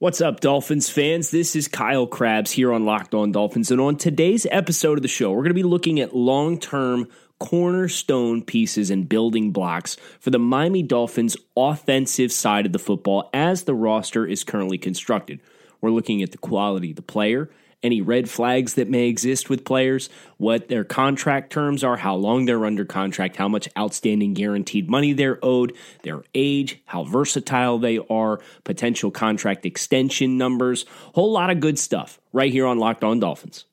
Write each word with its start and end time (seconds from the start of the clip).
What's 0.00 0.20
up, 0.20 0.38
Dolphins 0.38 0.88
fans? 0.88 1.32
This 1.32 1.56
is 1.56 1.66
Kyle 1.66 2.06
Crabbs 2.06 2.52
here 2.52 2.72
on 2.72 2.84
Locked 2.84 3.14
On 3.14 3.32
Dolphins. 3.32 3.72
And 3.72 3.80
on 3.80 3.96
today's 3.96 4.46
episode 4.48 4.96
of 4.96 5.02
the 5.02 5.08
show, 5.08 5.32
we're 5.32 5.42
going 5.42 5.48
to 5.48 5.54
be 5.54 5.64
looking 5.64 5.98
at 5.98 6.14
long 6.14 6.60
term 6.60 7.08
cornerstone 7.40 8.44
pieces 8.44 8.90
and 8.90 9.08
building 9.08 9.50
blocks 9.50 9.96
for 10.20 10.30
the 10.30 10.38
Miami 10.38 10.84
Dolphins 10.84 11.36
offensive 11.56 12.30
side 12.30 12.64
of 12.64 12.72
the 12.72 12.78
football 12.78 13.28
as 13.34 13.64
the 13.64 13.74
roster 13.74 14.24
is 14.24 14.44
currently 14.44 14.78
constructed. 14.78 15.40
We're 15.80 15.90
looking 15.90 16.22
at 16.22 16.30
the 16.30 16.38
quality 16.38 16.90
of 16.90 16.96
the 16.96 17.02
player 17.02 17.50
any 17.82 18.00
red 18.00 18.28
flags 18.28 18.74
that 18.74 18.88
may 18.88 19.08
exist 19.08 19.48
with 19.48 19.64
players, 19.64 20.08
what 20.36 20.68
their 20.68 20.84
contract 20.84 21.52
terms 21.52 21.84
are, 21.84 21.96
how 21.96 22.14
long 22.14 22.44
they're 22.44 22.66
under 22.66 22.84
contract, 22.84 23.36
how 23.36 23.48
much 23.48 23.68
outstanding 23.78 24.34
guaranteed 24.34 24.90
money 24.90 25.12
they're 25.12 25.38
owed, 25.42 25.74
their 26.02 26.22
age, 26.34 26.80
how 26.86 27.04
versatile 27.04 27.78
they 27.78 27.98
are, 28.10 28.40
potential 28.64 29.10
contract 29.10 29.64
extension 29.64 30.36
numbers, 30.36 30.84
whole 31.14 31.32
lot 31.32 31.50
of 31.50 31.60
good 31.60 31.78
stuff 31.78 32.20
right 32.32 32.52
here 32.52 32.66
on 32.66 32.78
Locked 32.78 33.04
On 33.04 33.20
Dolphins. 33.20 33.64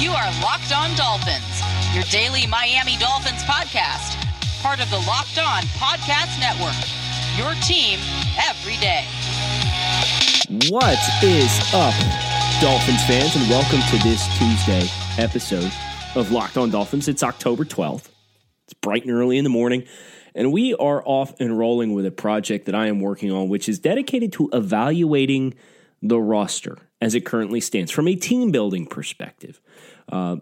You 0.00 0.10
are 0.12 0.30
Locked 0.42 0.72
On 0.72 0.94
Dolphins, 0.96 1.62
your 1.94 2.04
daily 2.04 2.46
Miami 2.46 2.96
Dolphins 2.98 3.42
podcast, 3.44 4.16
part 4.62 4.80
of 4.80 4.88
the 4.90 4.98
Locked 5.06 5.38
On 5.38 5.62
Podcast 5.76 6.40
Network. 6.40 6.76
Your 7.36 7.52
team 7.62 7.98
every 8.48 8.76
day. 8.76 9.04
What 10.48 10.98
is 11.24 11.74
up, 11.74 11.92
Dolphins 12.60 13.04
fans, 13.04 13.34
and 13.34 13.50
welcome 13.50 13.80
to 13.80 13.98
this 14.04 14.28
Tuesday 14.38 14.88
episode 15.18 15.72
of 16.14 16.30
Locked 16.30 16.56
On 16.56 16.70
Dolphins. 16.70 17.08
It's 17.08 17.24
October 17.24 17.64
12th. 17.64 18.08
It's 18.62 18.74
bright 18.74 19.04
and 19.04 19.10
early 19.10 19.38
in 19.38 19.44
the 19.44 19.50
morning, 19.50 19.88
and 20.36 20.52
we 20.52 20.72
are 20.74 21.02
off 21.04 21.34
and 21.40 21.58
rolling 21.58 21.94
with 21.94 22.06
a 22.06 22.12
project 22.12 22.66
that 22.66 22.76
I 22.76 22.86
am 22.86 23.00
working 23.00 23.32
on, 23.32 23.48
which 23.48 23.68
is 23.68 23.80
dedicated 23.80 24.34
to 24.34 24.48
evaluating 24.52 25.54
the 26.00 26.20
roster 26.20 26.78
as 27.00 27.16
it 27.16 27.26
currently 27.26 27.60
stands 27.60 27.90
from 27.90 28.06
a 28.06 28.14
team 28.14 28.52
building 28.52 28.86
perspective. 28.86 29.60
Uh, 30.08 30.36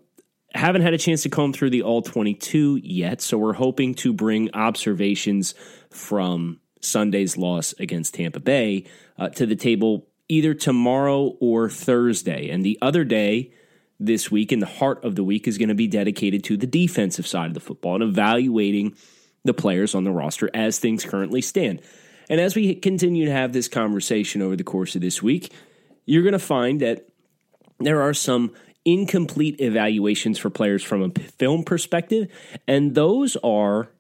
haven't 0.55 0.83
had 0.83 0.93
a 0.93 0.99
chance 0.99 1.23
to 1.23 1.31
comb 1.31 1.55
through 1.55 1.71
the 1.71 1.81
all 1.81 2.03
22 2.03 2.77
yet, 2.83 3.23
so 3.23 3.39
we're 3.39 3.55
hoping 3.55 3.95
to 3.95 4.13
bring 4.13 4.53
observations 4.53 5.55
from 5.89 6.61
Sunday's 6.83 7.39
loss 7.39 7.73
against 7.79 8.13
Tampa 8.13 8.41
Bay 8.41 8.85
uh, 9.19 9.29
to 9.31 9.47
the 9.47 9.57
table 9.57 10.07
either 10.29 10.55
tomorrow 10.55 11.37
or 11.41 11.69
Thursday. 11.69 12.49
And 12.49 12.65
the 12.65 12.79
other 12.81 13.05
day 13.05 13.53
this 14.01 14.31
week, 14.31 14.53
in 14.53 14.59
the 14.59 14.67
heart 14.67 15.05
of 15.05 15.15
the 15.15 15.25
week, 15.25 15.47
is 15.47 15.59
going 15.59 15.69
to 15.69 15.75
be 15.75 15.87
dedicated 15.87 16.45
to 16.45 16.57
the 16.57 16.67
defensive 16.67 17.27
side 17.27 17.49
of 17.49 17.55
the 17.55 17.61
football 17.61 17.95
and 17.95 18.03
evaluating 18.03 18.97
the 19.45 19.55
players 19.55 19.95
on 19.95 20.05
the 20.05 20.11
roster 20.11 20.51
as 20.55 20.79
things 20.79 21.05
currently 21.05 21.41
stand. 21.41 21.81
And 22.29 22.41
as 22.41 22.55
we 22.55 22.75
continue 22.75 23.27
to 23.27 23.33
have 23.33 23.53
this 23.53 23.69
conversation 23.69 24.43
over 24.43 24.57
the 24.57 24.65
course 24.65 24.95
of 24.95 25.03
this 25.03 25.23
week, 25.23 25.53
you're 26.07 26.23
going 26.23 26.33
to 26.33 26.39
find 26.39 26.81
that 26.81 27.09
there 27.79 28.03
are 28.03 28.15
some 28.15 28.53
incomplete 28.85 29.61
evaluations 29.61 30.39
for 30.39 30.51
players 30.51 30.83
from 30.83 31.03
a 31.03 31.11
film 31.21 31.65
perspective, 31.65 32.29
and 32.67 32.95
those 32.95 33.37
are 33.37 33.91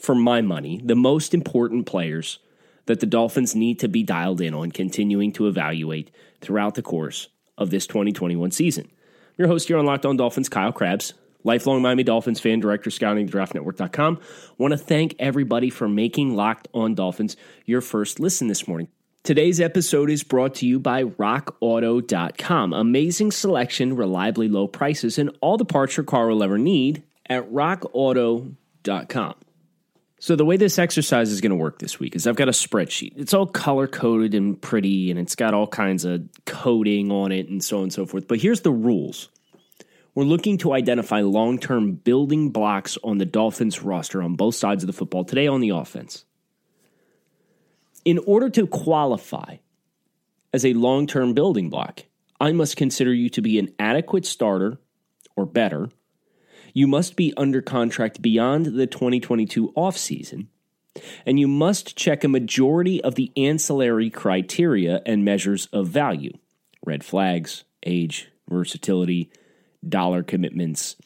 for 0.00 0.14
my 0.14 0.40
money, 0.40 0.80
the 0.84 0.96
most 0.96 1.34
important 1.34 1.86
players 1.86 2.38
that 2.86 3.00
the 3.00 3.06
Dolphins 3.06 3.54
need 3.54 3.78
to 3.80 3.88
be 3.88 4.02
dialed 4.02 4.40
in 4.40 4.54
on 4.54 4.70
continuing 4.70 5.32
to 5.32 5.46
evaluate 5.46 6.10
throughout 6.40 6.74
the 6.74 6.82
course 6.82 7.28
of 7.56 7.70
this 7.70 7.86
2021 7.86 8.50
season. 8.50 8.84
I'm 8.86 9.32
Your 9.38 9.48
host 9.48 9.68
here 9.68 9.78
on 9.78 9.86
Locked 9.86 10.06
On 10.06 10.16
Dolphins, 10.16 10.48
Kyle 10.48 10.72
Crabbs, 10.72 11.14
lifelong 11.42 11.82
Miami 11.82 12.02
Dolphins 12.02 12.40
fan, 12.40 12.60
director, 12.60 12.90
scouting, 12.90 13.28
draftnetwork.com. 13.28 14.20
Want 14.58 14.72
to 14.72 14.78
thank 14.78 15.14
everybody 15.18 15.70
for 15.70 15.88
making 15.88 16.34
Locked 16.34 16.68
On 16.74 16.94
Dolphins 16.94 17.36
your 17.64 17.80
first 17.80 18.20
listen 18.20 18.48
this 18.48 18.68
morning. 18.68 18.88
Today's 19.22 19.58
episode 19.58 20.10
is 20.10 20.22
brought 20.22 20.56
to 20.56 20.66
you 20.66 20.78
by 20.78 21.04
RockAuto.com. 21.04 22.74
Amazing 22.74 23.32
selection, 23.32 23.96
reliably 23.96 24.48
low 24.48 24.68
prices, 24.68 25.18
and 25.18 25.30
all 25.40 25.56
the 25.56 25.64
parts 25.64 25.96
your 25.96 26.04
car 26.04 26.28
will 26.28 26.42
ever 26.42 26.58
need 26.58 27.02
at 27.26 27.50
RockAuto.com. 27.50 29.34
So 30.24 30.36
the 30.36 30.44
way 30.46 30.56
this 30.56 30.78
exercise 30.78 31.30
is 31.30 31.42
going 31.42 31.50
to 31.50 31.56
work 31.56 31.80
this 31.80 32.00
week 32.00 32.16
is 32.16 32.26
I've 32.26 32.34
got 32.34 32.48
a 32.48 32.52
spreadsheet. 32.52 33.12
It's 33.16 33.34
all 33.34 33.46
color 33.46 33.86
coded 33.86 34.32
and 34.32 34.58
pretty, 34.58 35.10
and 35.10 35.20
it's 35.20 35.34
got 35.34 35.52
all 35.52 35.66
kinds 35.66 36.06
of 36.06 36.26
coding 36.46 37.12
on 37.12 37.30
it 37.30 37.50
and 37.50 37.62
so 37.62 37.76
on 37.76 37.82
and 37.82 37.92
so 37.92 38.06
forth. 38.06 38.26
But 38.26 38.40
here's 38.40 38.62
the 38.62 38.72
rules. 38.72 39.28
We're 40.14 40.24
looking 40.24 40.56
to 40.58 40.72
identify 40.72 41.20
long 41.20 41.58
term 41.58 41.92
building 41.92 42.48
blocks 42.52 42.96
on 43.04 43.18
the 43.18 43.26
Dolphins 43.26 43.82
roster 43.82 44.22
on 44.22 44.34
both 44.34 44.54
sides 44.54 44.82
of 44.82 44.86
the 44.86 44.94
football 44.94 45.26
today 45.26 45.46
on 45.46 45.60
the 45.60 45.68
offense. 45.68 46.24
In 48.06 48.16
order 48.16 48.48
to 48.48 48.66
qualify 48.66 49.56
as 50.54 50.64
a 50.64 50.72
long 50.72 51.06
term 51.06 51.34
building 51.34 51.68
block, 51.68 52.02
I 52.40 52.52
must 52.52 52.78
consider 52.78 53.12
you 53.12 53.28
to 53.28 53.42
be 53.42 53.58
an 53.58 53.74
adequate 53.78 54.24
starter 54.24 54.78
or 55.36 55.44
better 55.44 55.90
you 56.74 56.86
must 56.88 57.16
be 57.16 57.32
under 57.36 57.62
contract 57.62 58.20
beyond 58.20 58.66
the 58.66 58.86
2022 58.86 59.72
offseason, 59.76 60.48
and 61.24 61.40
you 61.40 61.48
must 61.48 61.96
check 61.96 62.22
a 62.24 62.28
majority 62.28 63.02
of 63.02 63.14
the 63.14 63.32
ancillary 63.36 64.10
criteria 64.10 65.00
and 65.06 65.24
measures 65.24 65.66
of 65.72 65.88
value 65.88 66.32
red 66.84 67.02
flags, 67.02 67.64
age, 67.86 68.28
versatility, 68.50 69.30
dollar 69.88 70.22
commitments, 70.22 70.96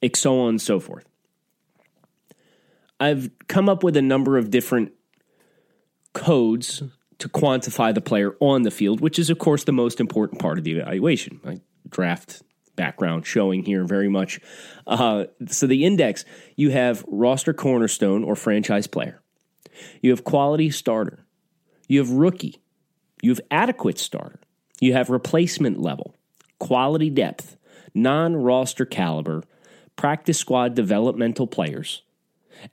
and 0.00 0.16
so 0.16 0.40
on 0.40 0.48
and 0.50 0.62
so 0.62 0.80
forth. 0.80 1.04
I've 2.98 3.30
come 3.46 3.68
up 3.68 3.82
with 3.82 3.98
a 3.98 4.02
number 4.02 4.38
of 4.38 4.50
different 4.50 4.92
codes 6.14 6.82
to 7.18 7.28
quantify 7.28 7.94
the 7.94 8.00
player 8.00 8.34
on 8.40 8.62
the 8.62 8.70
field, 8.70 9.02
which 9.02 9.18
is, 9.18 9.28
of 9.28 9.38
course, 9.38 9.64
the 9.64 9.72
most 9.72 10.00
important 10.00 10.40
part 10.40 10.56
of 10.56 10.64
the 10.64 10.72
evaluation. 10.72 11.40
I 11.44 11.60
draft 11.88 12.42
background 12.80 13.26
showing 13.26 13.62
here 13.62 13.84
very 13.84 14.08
much. 14.08 14.40
Uh, 14.86 15.24
so 15.46 15.66
the 15.66 15.84
index, 15.84 16.24
you 16.56 16.70
have 16.70 17.04
roster 17.06 17.52
cornerstone 17.52 18.24
or 18.24 18.34
franchise 18.34 18.86
player. 18.86 19.20
You 20.00 20.12
have 20.12 20.24
quality 20.24 20.70
starter. 20.70 21.26
You 21.88 21.98
have 21.98 22.10
rookie. 22.10 22.62
You 23.20 23.32
have 23.32 23.42
adequate 23.50 23.98
starter. 23.98 24.40
You 24.80 24.94
have 24.94 25.10
replacement 25.10 25.78
level, 25.78 26.16
quality 26.58 27.10
depth, 27.10 27.58
non 27.94 28.34
roster 28.34 28.86
caliber, 28.86 29.42
practice 29.96 30.38
squad 30.38 30.74
developmental 30.74 31.46
players, 31.46 32.02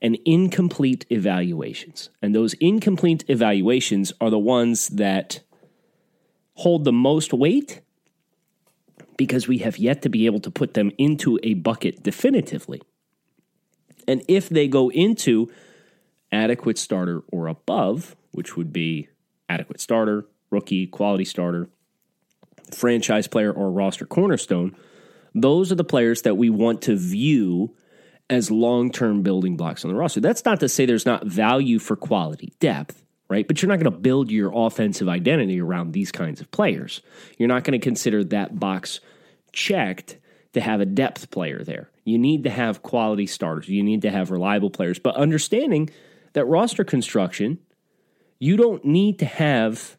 and 0.01 0.17
incomplete 0.23 1.05
evaluations. 1.09 2.09
And 2.21 2.33
those 2.33 2.53
incomplete 2.61 3.25
evaluations 3.27 4.13
are 4.21 4.29
the 4.29 4.39
ones 4.39 4.87
that 4.87 5.41
hold 6.53 6.85
the 6.85 6.93
most 6.93 7.33
weight 7.33 7.81
because 9.17 9.47
we 9.47 9.57
have 9.59 9.77
yet 9.77 10.03
to 10.03 10.09
be 10.09 10.25
able 10.25 10.39
to 10.39 10.51
put 10.51 10.73
them 10.75 10.91
into 10.97 11.39
a 11.43 11.55
bucket 11.55 12.03
definitively. 12.03 12.81
And 14.07 14.23
if 14.27 14.47
they 14.47 14.67
go 14.67 14.89
into 14.89 15.51
adequate 16.31 16.77
starter 16.77 17.23
or 17.31 17.47
above, 17.47 18.15
which 18.31 18.55
would 18.55 18.71
be 18.71 19.09
adequate 19.49 19.81
starter, 19.81 20.25
rookie, 20.49 20.87
quality 20.87 21.25
starter, 21.25 21.69
franchise 22.73 23.27
player, 23.27 23.51
or 23.51 23.71
roster 23.71 24.05
cornerstone, 24.05 24.75
those 25.33 25.71
are 25.71 25.75
the 25.75 25.83
players 25.83 26.21
that 26.21 26.35
we 26.35 26.49
want 26.49 26.83
to 26.83 26.95
view 26.95 27.75
as 28.29 28.51
long 28.51 28.91
term 28.91 29.23
building 29.23 29.57
blocks 29.57 29.83
on 29.83 29.91
the 29.91 29.97
roster. 29.97 30.19
That's 30.19 30.45
not 30.45 30.59
to 30.59 30.69
say 30.69 30.85
there's 30.85 31.05
not 31.05 31.25
value 31.25 31.79
for 31.79 31.95
quality 31.95 32.53
depth 32.59 33.03
right? 33.29 33.47
But 33.47 33.61
you're 33.61 33.69
not 33.69 33.79
going 33.79 33.91
to 33.91 33.97
build 33.97 34.31
your 34.31 34.51
offensive 34.53 35.09
identity 35.09 35.59
around 35.59 35.91
these 35.91 36.11
kinds 36.11 36.41
of 36.41 36.49
players. 36.51 37.01
You're 37.37 37.47
not 37.47 37.63
going 37.63 37.79
to 37.79 37.83
consider 37.83 38.23
that 38.25 38.59
box 38.59 38.99
checked 39.51 40.17
to 40.53 40.61
have 40.61 40.81
a 40.81 40.85
depth 40.85 41.29
player 41.29 41.63
there. 41.63 41.89
You 42.03 42.17
need 42.17 42.43
to 42.45 42.49
have 42.49 42.83
quality 42.83 43.27
starters. 43.27 43.67
You 43.67 43.83
need 43.83 44.01
to 44.03 44.11
have 44.11 44.31
reliable 44.31 44.69
players. 44.69 44.99
But 44.99 45.15
understanding 45.15 45.89
that 46.33 46.45
roster 46.45 46.83
construction, 46.83 47.59
you 48.39 48.55
don't 48.55 48.85
need 48.85 49.19
to 49.19 49.25
have 49.25 49.97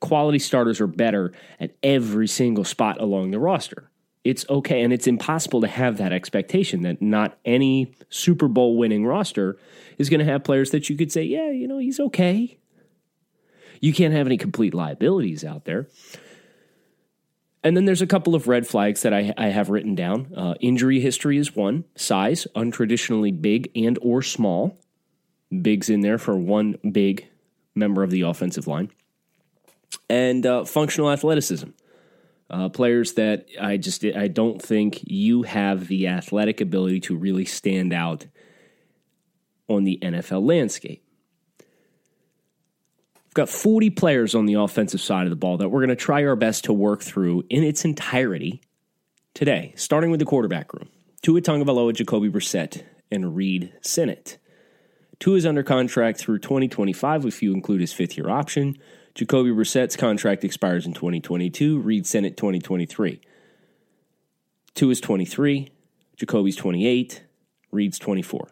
quality 0.00 0.38
starters 0.38 0.80
or 0.80 0.86
better 0.86 1.32
at 1.58 1.74
every 1.82 2.28
single 2.28 2.64
spot 2.64 3.00
along 3.00 3.30
the 3.30 3.38
roster. 3.38 3.90
It's 4.28 4.44
okay, 4.50 4.82
and 4.82 4.92
it's 4.92 5.06
impossible 5.06 5.60
to 5.60 5.68
have 5.68 5.98
that 5.98 6.12
expectation 6.12 6.82
that 6.82 7.00
not 7.00 7.38
any 7.44 7.94
Super 8.10 8.48
Bowl 8.48 8.76
winning 8.76 9.06
roster 9.06 9.56
is 9.98 10.10
going 10.10 10.18
to 10.18 10.26
have 10.26 10.42
players 10.42 10.70
that 10.70 10.90
you 10.90 10.96
could 10.96 11.12
say, 11.12 11.22
yeah, 11.22 11.50
you 11.50 11.68
know, 11.68 11.78
he's 11.78 12.00
okay. 12.00 12.58
You 13.80 13.92
can't 13.92 14.12
have 14.12 14.26
any 14.26 14.36
complete 14.36 14.74
liabilities 14.74 15.44
out 15.44 15.64
there. 15.64 15.88
And 17.62 17.76
then 17.76 17.84
there's 17.84 18.02
a 18.02 18.06
couple 18.06 18.34
of 18.34 18.48
red 18.48 18.66
flags 18.66 19.02
that 19.02 19.14
I, 19.14 19.32
I 19.36 19.46
have 19.46 19.70
written 19.70 19.94
down. 19.94 20.32
Uh, 20.36 20.54
injury 20.60 20.98
history 20.98 21.38
is 21.38 21.54
one. 21.54 21.84
Size, 21.94 22.48
untraditionally 22.56 23.40
big 23.40 23.70
and 23.76 23.96
or 24.02 24.22
small. 24.22 24.76
Big's 25.62 25.88
in 25.88 26.00
there 26.00 26.18
for 26.18 26.36
one 26.36 26.78
big 26.90 27.28
member 27.76 28.02
of 28.02 28.10
the 28.10 28.22
offensive 28.22 28.66
line. 28.66 28.90
And 30.10 30.44
uh, 30.44 30.64
functional 30.64 31.12
athleticism. 31.12 31.68
Uh, 32.48 32.68
players 32.68 33.14
that 33.14 33.46
I 33.60 33.76
just 33.76 34.04
I 34.04 34.28
don't 34.28 34.62
think 34.62 35.00
you 35.02 35.42
have 35.42 35.88
the 35.88 36.06
athletic 36.06 36.60
ability 36.60 37.00
to 37.00 37.16
really 37.16 37.44
stand 37.44 37.92
out 37.92 38.26
on 39.68 39.82
the 39.82 39.98
NFL 40.00 40.46
landscape. 40.46 41.02
We've 43.24 43.34
got 43.34 43.48
40 43.48 43.90
players 43.90 44.34
on 44.34 44.46
the 44.46 44.54
offensive 44.54 45.00
side 45.00 45.24
of 45.24 45.30
the 45.30 45.36
ball 45.36 45.56
that 45.56 45.70
we're 45.70 45.80
going 45.80 45.88
to 45.88 45.96
try 45.96 46.24
our 46.24 46.36
best 46.36 46.64
to 46.64 46.72
work 46.72 47.02
through 47.02 47.44
in 47.50 47.64
its 47.64 47.84
entirety 47.84 48.62
today, 49.34 49.74
starting 49.76 50.10
with 50.10 50.20
the 50.20 50.26
quarterback 50.26 50.72
room. 50.72 50.88
Tua 51.22 51.40
Tagovailoa, 51.40 51.94
Jacoby 51.94 52.30
Brissett, 52.30 52.84
and 53.10 53.34
Reid 53.34 53.72
Sinnett. 53.82 54.38
Tua 55.18 55.36
is 55.36 55.46
under 55.46 55.62
contract 55.62 56.18
through 56.18 56.38
2025 56.38 57.26
if 57.26 57.42
you 57.42 57.52
include 57.52 57.80
his 57.80 57.92
fifth 57.92 58.16
year 58.16 58.30
option. 58.30 58.76
Jacoby 59.16 59.50
Brissett's 59.50 59.96
contract 59.96 60.44
expires 60.44 60.84
in 60.84 60.92
2022. 60.92 61.78
Reid 61.80 62.06
Sinnett 62.06 62.36
2023. 62.36 63.18
Tua 64.74 64.90
is 64.90 65.00
23. 65.00 65.70
Jacoby's 66.18 66.54
28. 66.54 67.24
Reid's 67.72 67.98
24. 67.98 68.48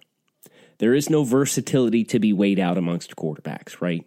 There 0.79 0.95
is 0.95 1.11
no 1.11 1.23
versatility 1.23 2.03
to 2.05 2.19
be 2.19 2.33
weighed 2.33 2.59
out 2.59 2.79
amongst 2.79 3.15
quarterbacks, 3.15 3.83
right? 3.83 4.07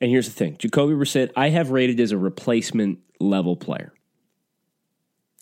And 0.00 0.10
here's 0.10 0.26
the 0.26 0.34
thing 0.34 0.56
Jacoby 0.58 0.94
Brissett, 0.94 1.30
I 1.36 1.50
have 1.50 1.70
rated 1.70 2.00
as 2.00 2.10
a 2.10 2.18
replacement 2.18 2.98
level 3.20 3.54
player. 3.54 3.94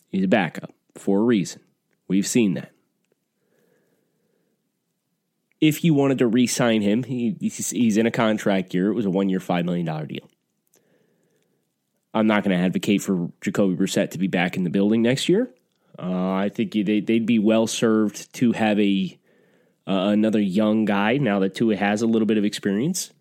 He's 0.09 0.25
a 0.25 0.27
backup 0.27 0.71
for 0.93 1.17
a 1.17 1.23
reason. 1.23 1.61
We've 2.07 2.27
seen 2.27 2.53
that 2.53 2.72
if 5.63 5.81
you 5.85 5.93
wanted 5.93 6.17
to 6.17 6.27
re 6.27 6.45
sign 6.45 6.81
him, 6.81 7.03
he, 7.03 7.37
he's 7.39 7.95
in 7.95 8.05
a 8.05 8.11
contract 8.11 8.73
year. 8.73 8.89
It 8.89 8.95
was 8.95 9.05
a 9.05 9.09
one 9.09 9.29
year, 9.29 9.39
$5 9.39 9.63
million 9.63 9.85
deal. 10.07 10.29
I'm 12.13 12.27
not 12.27 12.43
going 12.43 12.55
to 12.55 12.61
advocate 12.61 13.01
for 13.01 13.31
Jacoby 13.39 13.75
Brissett 13.75 14.11
to 14.11 14.17
be 14.17 14.27
back 14.27 14.57
in 14.57 14.65
the 14.65 14.69
building 14.69 15.01
next 15.01 15.29
year. 15.29 15.49
Uh, 15.97 16.33
I 16.33 16.49
think 16.49 16.73
they, 16.73 16.99
would 17.07 17.25
be 17.25 17.39
well 17.39 17.65
served 17.65 18.33
to 18.33 18.51
have 18.51 18.77
a 18.77 19.17
uh, 19.87 20.11
another 20.11 20.41
young 20.41 20.83
guy 20.83 21.15
now 21.17 21.39
that 21.39 21.55
Tua 21.55 21.77
has 21.77 22.01
a 22.01 22.07
little 22.07 22.25
bit 22.25 22.37
of 22.37 22.43
experience, 22.43 23.11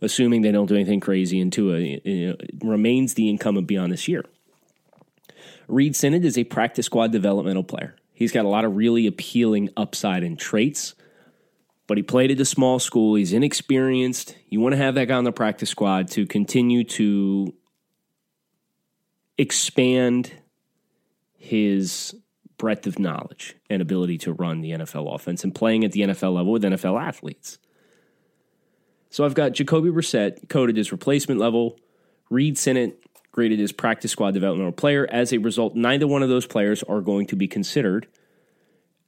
assuming 0.00 0.40
they 0.40 0.52
don't 0.52 0.66
do 0.66 0.74
anything 0.76 1.00
crazy 1.00 1.38
and 1.38 1.52
Tua 1.52 1.78
you 1.80 2.28
know, 2.28 2.36
remains 2.62 3.14
the 3.14 3.28
incumbent 3.28 3.66
beyond 3.66 3.92
this 3.92 4.08
year. 4.08 4.24
Reid 5.68 5.96
Sinnett 5.96 6.24
is 6.24 6.38
a 6.38 6.44
practice 6.44 6.86
squad 6.86 7.12
developmental 7.12 7.64
player. 7.64 7.94
He's 8.14 8.32
got 8.32 8.46
a 8.46 8.48
lot 8.48 8.64
of 8.64 8.74
really 8.74 9.06
appealing 9.06 9.70
upside 9.76 10.22
and 10.22 10.38
traits 10.38 10.94
but 11.86 11.96
he 11.96 12.02
played 12.02 12.30
at 12.30 12.40
a 12.40 12.44
small 12.44 12.78
school. 12.78 13.14
He's 13.14 13.32
inexperienced. 13.32 14.36
You 14.48 14.60
want 14.60 14.72
to 14.72 14.78
have 14.78 14.94
that 14.94 15.06
guy 15.06 15.16
on 15.16 15.24
the 15.24 15.32
practice 15.32 15.70
squad 15.70 16.10
to 16.12 16.26
continue 16.26 16.84
to 16.84 17.54
expand 19.36 20.32
his 21.36 22.14
breadth 22.56 22.86
of 22.86 22.98
knowledge 22.98 23.56
and 23.68 23.82
ability 23.82 24.16
to 24.18 24.32
run 24.32 24.60
the 24.60 24.70
NFL 24.70 25.14
offense 25.14 25.44
and 25.44 25.54
playing 25.54 25.84
at 25.84 25.92
the 25.92 26.00
NFL 26.00 26.34
level 26.34 26.52
with 26.52 26.62
NFL 26.62 27.00
athletes. 27.00 27.58
So 29.10 29.24
I've 29.24 29.34
got 29.34 29.52
Jacoby 29.52 29.90
Brissett 29.90 30.48
coded 30.48 30.78
as 30.78 30.90
replacement 30.90 31.38
level, 31.38 31.78
Reid 32.30 32.56
Sinnett 32.56 33.00
graded 33.30 33.60
as 33.60 33.72
practice 33.72 34.12
squad 34.12 34.32
developmental 34.32 34.72
player. 34.72 35.06
As 35.10 35.32
a 35.32 35.38
result, 35.38 35.74
neither 35.74 36.06
one 36.06 36.22
of 36.22 36.28
those 36.28 36.46
players 36.46 36.82
are 36.84 37.00
going 37.00 37.26
to 37.26 37.36
be 37.36 37.46
considered– 37.46 38.06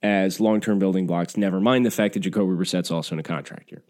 as 0.07 0.41
long 0.41 0.61
term 0.61 0.79
building 0.79 1.07
blocks, 1.07 1.37
never 1.37 1.61
mind 1.61 1.85
the 1.85 1.91
fact 1.91 2.15
that 2.15 2.21
Jacoby 2.21 2.55
Brissett's 2.55 2.91
also 2.91 3.15
in 3.15 3.19
a 3.19 3.25
contract 3.25 3.71
year. 3.71 3.83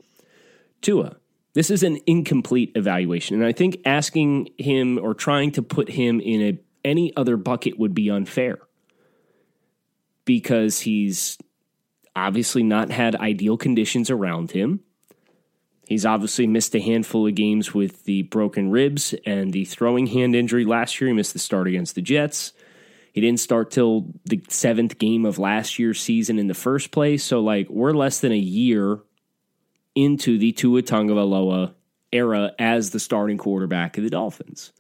Tua, 0.81 1.17
this 1.55 1.71
is 1.71 1.83
an 1.83 1.99
incomplete 2.07 2.73
evaluation. 2.75 3.37
And 3.37 3.45
I 3.47 3.53
think 3.53 3.81
asking 3.85 4.49
him 4.59 4.99
or 4.99 5.15
trying 5.15 5.53
to 5.53 5.63
put 5.63 5.89
him 5.91 6.21
in 6.21 6.43
a, 6.43 6.59
any 6.85 7.15
other 7.17 7.37
bucket 7.37 7.79
would 7.79 7.95
be 7.95 8.11
unfair 8.11 8.59
because 10.25 10.81
he's 10.81 11.39
obviously 12.15 12.63
not 12.63 12.91
had 12.91 13.17
ideal 13.17 13.57
conditions 13.57 14.11
around 14.11 14.51
him. 14.51 14.81
He's 15.87 16.05
obviously 16.05 16.47
missed 16.47 16.75
a 16.75 16.81
handful 16.81 17.27
of 17.29 17.35
games 17.35 17.73
with 17.73 18.05
the 18.05 18.23
broken 18.23 18.71
ribs 18.71 19.15
and 19.25 19.53
the 19.53 19.65
throwing 19.65 20.09
hand 20.09 20.35
injury 20.35 20.65
last 20.65 21.01
year. 21.01 21.09
He 21.09 21.15
missed 21.15 21.33
the 21.33 21.39
start 21.39 21.69
against 21.69 21.95
the 21.95 22.03
Jets. 22.03 22.53
He 23.17 23.23
didn't 23.23 23.41
start 23.41 23.71
till 23.71 24.13
the 24.27 24.43
seventh 24.51 24.99
game 24.99 25.25
of 25.25 25.39
last 25.39 25.79
year's 25.79 26.03
season 26.03 26.39
in 26.39 26.49
the 26.49 26.55
first 26.55 26.91
place. 26.91 27.25
So, 27.25 27.41
like, 27.41 27.67
we're 27.71 27.95
less 27.95 28.21
than 28.21 28.31
a 28.31 28.37
year 28.37 28.99
into 29.95 30.37
the 30.37 30.53
Tua 30.53 30.83
Tagovailoa 30.83 31.73
era 32.13 32.53
as 32.59 32.91
the 32.91 33.01
starting 33.01 33.39
quarterback 33.39 33.97
of 33.97 34.05
the 34.05 34.11
Dolphins. 34.11 34.71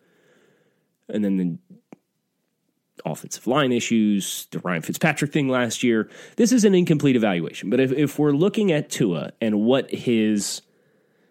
And 1.09 1.25
then 1.25 1.39
the 1.39 3.11
offensive 3.11 3.47
line 3.47 3.73
issues, 3.73 4.49
the 4.51 4.59
Ryan 4.59 4.83
Fitzpatrick 4.83 5.33
thing 5.33 5.49
last 5.49 5.83
year. 5.83 6.11
This 6.37 6.53
is 6.53 6.67
an 6.67 6.75
incomplete 6.75 7.17
evaluation. 7.17 7.71
But 7.71 7.81
if, 7.81 7.91
if 7.91 8.19
we're 8.19 8.33
looking 8.33 8.71
at 8.71 8.91
Tua 8.91 9.33
and 9.41 9.63
what 9.63 9.91
his 9.91 10.61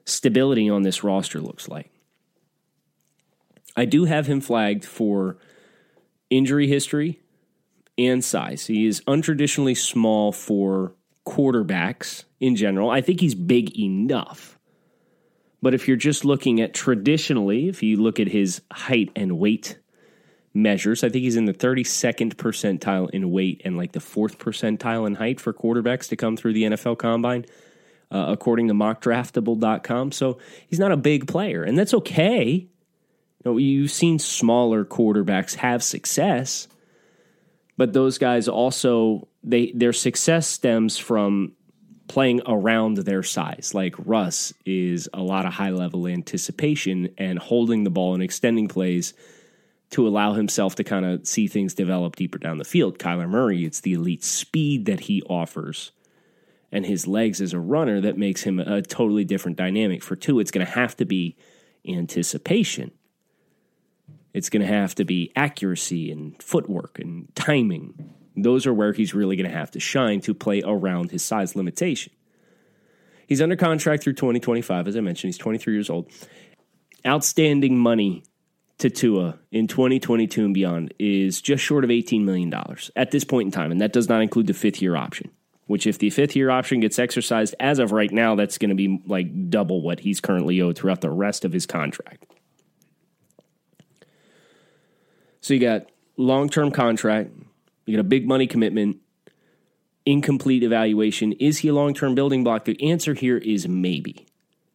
stability 0.06 0.72
on 0.72 0.81
this 0.81 1.04
roster 1.04 1.40
looks 1.40 1.69
like, 1.69 1.92
I 3.75 3.86
do 3.86 4.06
have 4.06 4.25
him 4.25 4.42
flagged 4.42 4.86
for 4.86 5.38
injury 6.30 6.68
history 6.68 7.22
and 7.98 8.24
size. 8.24 8.68
He 8.68 8.86
is 8.86 9.01
untraditionally 9.01 9.77
small 9.77 10.31
for 10.31 10.94
quarterbacks 11.25 12.25
in 12.39 12.56
general. 12.56 12.89
I 12.89 13.01
think 13.01 13.19
he's 13.19 13.36
big 13.36 13.77
enough. 13.80 14.60
But 15.62 15.74
if 15.74 15.88
you're 15.88 15.98
just 15.98 16.25
looking 16.25 16.62
at 16.62 16.74
traditionally, 16.74 17.69
if 17.69 17.81
you 17.81 17.98
look 17.98 18.19
at 18.19 18.27
his 18.27 18.62
height 18.72 19.12
and 19.16 19.39
weight 19.39 19.80
measures, 20.54 21.04
I 21.04 21.10
think 21.10 21.24
he's 21.24 21.36
in 21.36 21.45
the 21.45 21.54
32nd 21.54 22.36
percentile 22.36 23.10
in 23.10 23.31
weight 23.31 23.62
and 23.66 23.75
like 23.75 23.94
the 23.94 24.00
fourth 24.00 24.38
percentile 24.38 25.07
in 25.07 25.16
height 25.16 25.39
for 25.39 25.54
quarterbacks 25.54 26.07
to 26.10 26.16
come 26.16 26.38
through 26.38 26.54
the 26.54 26.63
NFL 26.63 27.00
combine, 27.00 27.45
uh, 28.12 28.25
according 28.27 28.68
to 28.68 28.74
mockdraftable.com. 28.74 30.12
So 30.12 30.38
he's 30.68 30.80
not 30.80 30.92
a 30.92 30.98
big 30.98 31.27
player, 31.27 31.63
and 31.63 31.77
that's 31.77 31.94
okay 31.95 32.68
know, 33.46 33.58
you've 33.58 33.92
seen 33.92 34.20
smaller 34.20 34.84
quarterbacks 34.84 35.56
have 35.56 35.84
success, 35.84 36.68
but 37.78 37.94
those 37.94 38.18
guys 38.18 38.48
also 38.48 39.28
they 39.44 39.72
their 39.74 39.94
success 39.94 40.48
stems 40.48 40.98
from 40.98 41.54
playing 42.08 42.42
around 42.46 42.98
their 42.98 43.24
size. 43.24 43.72
Like 43.74 43.96
Russ 44.06 44.54
is 44.66 45.10
a 45.14 45.22
lot 45.22 45.46
of 45.46 45.54
high 45.54 45.72
level 45.72 46.08
anticipation 46.08 47.10
and 47.18 47.40
holding 47.40 47.84
the 47.84 47.90
ball 47.90 48.14
and 48.14 48.24
extending 48.24 48.68
plays 48.68 49.14
to 49.92 50.08
allow 50.08 50.34
himself 50.34 50.75
to 50.75 50.84
kind 50.84 51.06
of 51.06 51.28
see 51.28 51.48
things 51.48 51.74
develop 51.74 52.16
deeper 52.16 52.38
down 52.38 52.58
the 52.58 52.66
field. 52.66 53.00
Kyler 53.00 53.30
Murray, 53.30 53.66
it's 53.66 53.82
the 53.82 53.94
elite 53.94 54.24
speed 54.24 54.86
that 54.86 55.02
he 55.02 55.22
offers 55.24 55.92
and 56.72 56.86
his 56.86 57.08
legs 57.08 57.40
as 57.40 57.54
a 57.54 57.60
runner 57.60 58.02
that 58.02 58.18
makes 58.18 58.44
him 58.44 58.60
a 58.60 58.82
totally 58.82 59.24
different 59.24 59.58
dynamic. 59.58 60.04
For 60.04 60.16
Tua, 60.16 60.42
it's 60.42 60.52
going 60.52 60.66
to 60.66 60.74
have 60.74 60.98
to 60.98 61.06
be 61.06 61.38
anticipation. 61.88 62.92
It's 64.36 64.50
going 64.50 64.63
to 64.63 64.68
have 64.68 64.94
to 64.96 65.06
be 65.06 65.32
accuracy 65.38 66.12
and 66.12 66.42
footwork 66.44 67.00
and 67.00 67.34
timing. 67.36 68.13
Those 68.36 68.68
are 68.68 68.74
where 68.74 68.92
he's 68.92 69.13
really 69.13 69.38
going 69.38 69.50
to 69.50 69.58
have 69.58 69.72
to 69.72 69.80
shine 69.80 70.20
to 70.22 70.34
play 70.34 70.62
around 70.62 71.12
his 71.12 71.24
size 71.24 71.56
limitation. 71.56 72.12
He's 73.27 73.42
under 73.42 73.56
contract 73.56 74.04
through 74.04 74.15
2025, 74.15 74.89
as 74.89 74.98
I 74.98 75.00
mentioned. 75.00 75.30
He's 75.30 75.38
23 75.38 75.74
years 75.74 75.89
old. 75.89 76.12
Outstanding 77.08 77.77
money 77.77 78.24
to 78.80 78.89
Tua 78.89 79.39
in 79.54 79.68
2022 79.68 80.44
and 80.44 80.54
beyond 80.54 80.94
is 81.00 81.42
just 81.42 81.63
short 81.63 81.86
of 81.86 81.89
$18 81.89 82.25
million 82.25 82.54
at 82.98 83.12
this 83.12 83.24
point 83.24 83.46
in 83.46 83.51
time, 83.54 83.72
and 83.72 83.80
that 83.80 83.94
does 83.94 84.10
not 84.10 84.22
include 84.22 84.48
the 84.48 84.54
fifth 84.54 84.82
year 84.82 84.98
option. 84.98 85.32
Which, 85.68 85.88
if 85.88 85.98
the 85.98 86.10
fifth 86.10 86.36
year 86.36 86.50
option 86.50 86.82
gets 86.82 87.00
exercised 87.00 87.56
as 87.60 87.80
of 87.80 87.94
right 87.94 88.12
now, 88.12 88.36
that's 88.36 88.58
going 88.58 88.70
to 88.70 88.75
be 88.75 89.01
like 89.08 89.50
double 89.50 89.82
what 89.82 90.01
he's 90.01 90.20
currently 90.20 90.62
owed 90.62 90.77
throughout 90.77 91.00
the 91.00 91.10
rest 91.10 91.46
of 91.46 91.54
his 91.54 91.65
contract. 91.65 92.35
So 95.46 95.54
you 95.54 95.60
got 95.60 95.92
long 96.18 96.50
term 96.50 96.72
contract, 96.72 97.30
you 97.86 97.96
got 97.96 98.02
a 98.02 98.04
big 98.04 98.28
money 98.28 98.48
commitment, 98.48 98.98
incomplete 100.04 100.64
evaluation. 100.64 101.34
Is 101.34 101.60
he 101.60 101.68
a 101.68 101.74
long 101.75 101.94
term 101.94 102.16
building 102.16 102.44
block? 102.44 102.66
The 102.66 102.90
answer 102.90 103.14
here 103.14 103.38
is 103.38 103.68
maybe. 103.68 104.25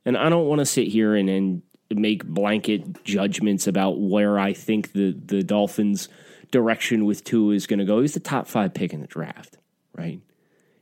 And 0.04 0.16
I 0.16 0.28
don't 0.28 0.46
want 0.46 0.60
to 0.60 0.64
sit 0.64 0.86
here 0.86 1.16
and, 1.16 1.28
and 1.28 1.62
make 1.90 2.24
blanket 2.24 3.02
judgments 3.02 3.66
about 3.66 4.00
where 4.00 4.38
I 4.38 4.52
think 4.52 4.92
the, 4.92 5.10
the 5.10 5.42
Dolphins' 5.42 6.08
direction 6.52 7.04
with 7.04 7.24
Tua 7.24 7.56
is 7.56 7.66
going 7.66 7.80
to 7.80 7.84
go. 7.84 8.00
He's 8.00 8.14
the 8.14 8.20
top 8.20 8.46
five 8.46 8.72
pick 8.72 8.92
in 8.92 9.00
the 9.00 9.08
draft, 9.08 9.58
right? 9.92 10.20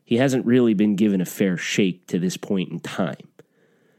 He 0.05 0.19
hasn't 0.19 0.45
really 0.45 0.75
been 0.75 0.97
given 0.97 1.23
a 1.23 1.25
fair 1.25 1.57
shake 1.57 2.07
to 2.09 2.19
this 2.19 2.37
point 2.37 2.71
in 2.71 2.81
time. 2.81 3.28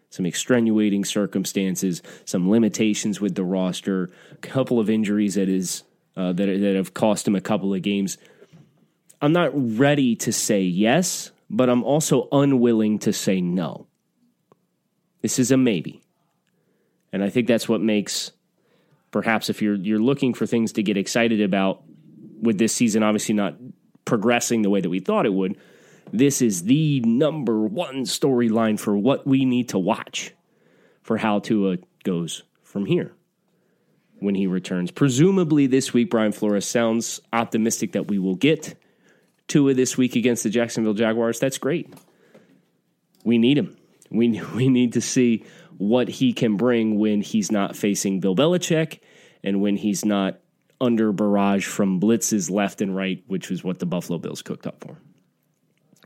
Some 0.09 0.25
extenuating 0.25 1.05
circumstances, 1.05 2.01
some 2.25 2.49
limitations 2.49 3.21
with 3.21 3.35
the 3.35 3.43
roster, 3.43 4.09
a 4.31 4.35
couple 4.37 4.79
of 4.79 4.89
injuries 4.89 5.35
that 5.35 5.49
is 5.49 5.83
uh, 6.15 6.33
that 6.33 6.45
that 6.45 6.75
have 6.75 6.93
cost 6.93 7.27
him 7.27 7.35
a 7.35 7.41
couple 7.41 7.73
of 7.73 7.81
games. 7.81 8.17
I'm 9.21 9.33
not 9.33 9.51
ready 9.53 10.15
to 10.17 10.31
say 10.31 10.61
yes, 10.61 11.31
but 11.49 11.69
I'm 11.69 11.83
also 11.83 12.27
unwilling 12.31 12.99
to 12.99 13.13
say 13.13 13.41
no. 13.41 13.87
This 15.21 15.39
is 15.39 15.51
a 15.51 15.57
maybe. 15.57 16.01
And 17.11 17.23
I 17.23 17.29
think 17.29 17.47
that's 17.47 17.67
what 17.67 17.81
makes 17.81 18.31
perhaps 19.11 19.49
if 19.49 19.61
you're 19.61 19.75
you're 19.75 19.99
looking 19.99 20.33
for 20.33 20.45
things 20.45 20.73
to 20.73 20.83
get 20.83 20.97
excited 20.97 21.41
about 21.41 21.83
with 22.41 22.57
this 22.57 22.73
season 22.73 23.03
obviously 23.03 23.35
not 23.35 23.55
progressing 24.05 24.61
the 24.61 24.69
way 24.69 24.81
that 24.81 24.89
we 24.89 24.99
thought 24.99 25.25
it 25.25 25.33
would, 25.33 25.57
this 26.11 26.41
is 26.41 26.63
the 26.63 27.01
number 27.01 27.61
one 27.61 28.03
storyline 28.03 28.79
for 28.79 28.97
what 28.97 29.27
we 29.27 29.45
need 29.45 29.69
to 29.69 29.79
watch 29.79 30.33
for 31.01 31.17
how 31.17 31.39
Tua 31.39 31.77
goes 32.03 32.43
from 32.63 32.85
here 32.85 33.13
when 34.19 34.35
he 34.35 34.47
returns. 34.47 34.91
Presumably 34.91 35.67
this 35.67 35.93
week, 35.93 36.09
Brian 36.09 36.31
Flores 36.31 36.65
sounds 36.65 37.19
optimistic 37.33 37.93
that 37.93 38.07
we 38.07 38.19
will 38.19 38.35
get 38.35 38.75
Tua 39.47 39.73
this 39.73 39.97
week 39.97 40.15
against 40.15 40.43
the 40.43 40.49
Jacksonville 40.49 40.93
Jaguars. 40.93 41.39
That's 41.39 41.57
great. 41.57 41.93
We 43.23 43.37
need 43.37 43.57
him. 43.57 43.77
We 44.09 44.41
we 44.55 44.69
need 44.69 44.93
to 44.93 45.01
see 45.01 45.45
what 45.77 46.09
he 46.09 46.33
can 46.33 46.57
bring 46.57 46.99
when 46.99 47.21
he's 47.21 47.51
not 47.51 47.75
facing 47.75 48.19
Bill 48.19 48.35
Belichick 48.35 48.99
and 49.43 49.61
when 49.61 49.77
he's 49.77 50.03
not 50.03 50.39
under 50.81 51.11
barrage 51.11 51.65
from 51.65 51.99
blitzes 51.99 52.51
left 52.51 52.81
and 52.81 52.95
right, 52.95 53.23
which 53.27 53.49
was 53.49 53.63
what 53.63 53.79
the 53.79 53.85
Buffalo 53.85 54.19
Bills 54.19 54.41
cooked 54.41 54.67
up 54.67 54.81
for. 54.81 54.97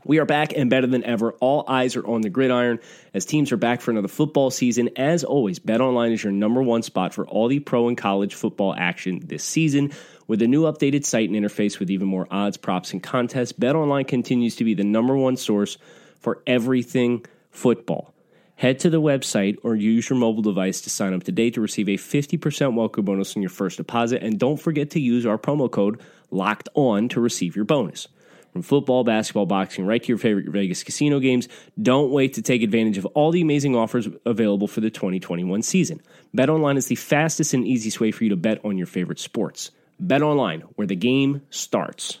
We 0.06 0.18
are 0.18 0.26
back 0.26 0.52
and 0.54 0.68
better 0.68 0.86
than 0.86 1.02
ever. 1.04 1.32
All 1.40 1.64
eyes 1.66 1.96
are 1.96 2.06
on 2.06 2.20
the 2.20 2.28
gridiron 2.28 2.78
as 3.14 3.24
teams 3.24 3.52
are 3.52 3.56
back 3.56 3.80
for 3.80 3.90
another 3.90 4.08
football 4.08 4.50
season. 4.50 4.90
As 4.96 5.24
always, 5.24 5.58
BetOnline 5.58 6.12
is 6.12 6.22
your 6.22 6.32
number 6.32 6.62
one 6.62 6.82
spot 6.82 7.14
for 7.14 7.26
all 7.26 7.48
the 7.48 7.60
pro 7.60 7.88
and 7.88 7.96
college 7.96 8.34
football 8.34 8.74
action 8.76 9.22
this 9.24 9.42
season. 9.42 9.92
With 10.26 10.42
a 10.42 10.46
new 10.46 10.64
updated 10.64 11.06
site 11.06 11.30
and 11.30 11.42
interface 11.42 11.78
with 11.78 11.90
even 11.90 12.06
more 12.06 12.26
odds, 12.30 12.58
props, 12.58 12.92
and 12.92 13.02
contests, 13.02 13.52
BetOnline 13.52 14.06
continues 14.06 14.56
to 14.56 14.64
be 14.64 14.74
the 14.74 14.84
number 14.84 15.16
one 15.16 15.38
source 15.38 15.78
for 16.20 16.42
everything 16.46 17.24
football. 17.50 18.12
Head 18.56 18.80
to 18.80 18.90
the 18.90 19.00
website 19.00 19.56
or 19.62 19.74
use 19.74 20.08
your 20.10 20.18
mobile 20.18 20.42
device 20.42 20.82
to 20.82 20.90
sign 20.90 21.14
up 21.14 21.24
today 21.24 21.50
to 21.50 21.60
receive 21.60 21.88
a 21.88 21.96
50% 21.96 22.74
welcome 22.74 23.04
bonus 23.04 23.36
on 23.36 23.42
your 23.42 23.50
first 23.50 23.78
deposit. 23.78 24.22
And 24.22 24.38
don't 24.38 24.60
forget 24.60 24.90
to 24.90 25.00
use 25.00 25.24
our 25.24 25.38
promo 25.38 25.70
code 25.70 26.00
LOCKED 26.30 26.68
ON 26.74 27.08
to 27.08 27.20
receive 27.20 27.56
your 27.56 27.64
bonus. 27.64 28.06
From 28.54 28.62
football, 28.62 29.02
basketball, 29.02 29.46
boxing, 29.46 29.84
right 29.84 30.00
to 30.00 30.06
your 30.06 30.16
favorite 30.16 30.48
Vegas 30.48 30.84
casino 30.84 31.18
games, 31.18 31.48
don't 31.82 32.12
wait 32.12 32.34
to 32.34 32.42
take 32.42 32.62
advantage 32.62 32.96
of 32.96 33.04
all 33.06 33.32
the 33.32 33.40
amazing 33.40 33.74
offers 33.74 34.06
available 34.24 34.68
for 34.68 34.80
the 34.80 34.90
2021 34.90 35.60
season. 35.62 36.00
BetOnline 36.36 36.76
is 36.76 36.86
the 36.86 36.94
fastest 36.94 37.52
and 37.52 37.66
easiest 37.66 37.98
way 37.98 38.12
for 38.12 38.22
you 38.22 38.30
to 38.30 38.36
bet 38.36 38.64
on 38.64 38.78
your 38.78 38.86
favorite 38.86 39.18
sports. 39.18 39.72
BetOnline, 40.00 40.62
where 40.76 40.86
the 40.86 40.94
game 40.94 41.42
starts. 41.50 42.20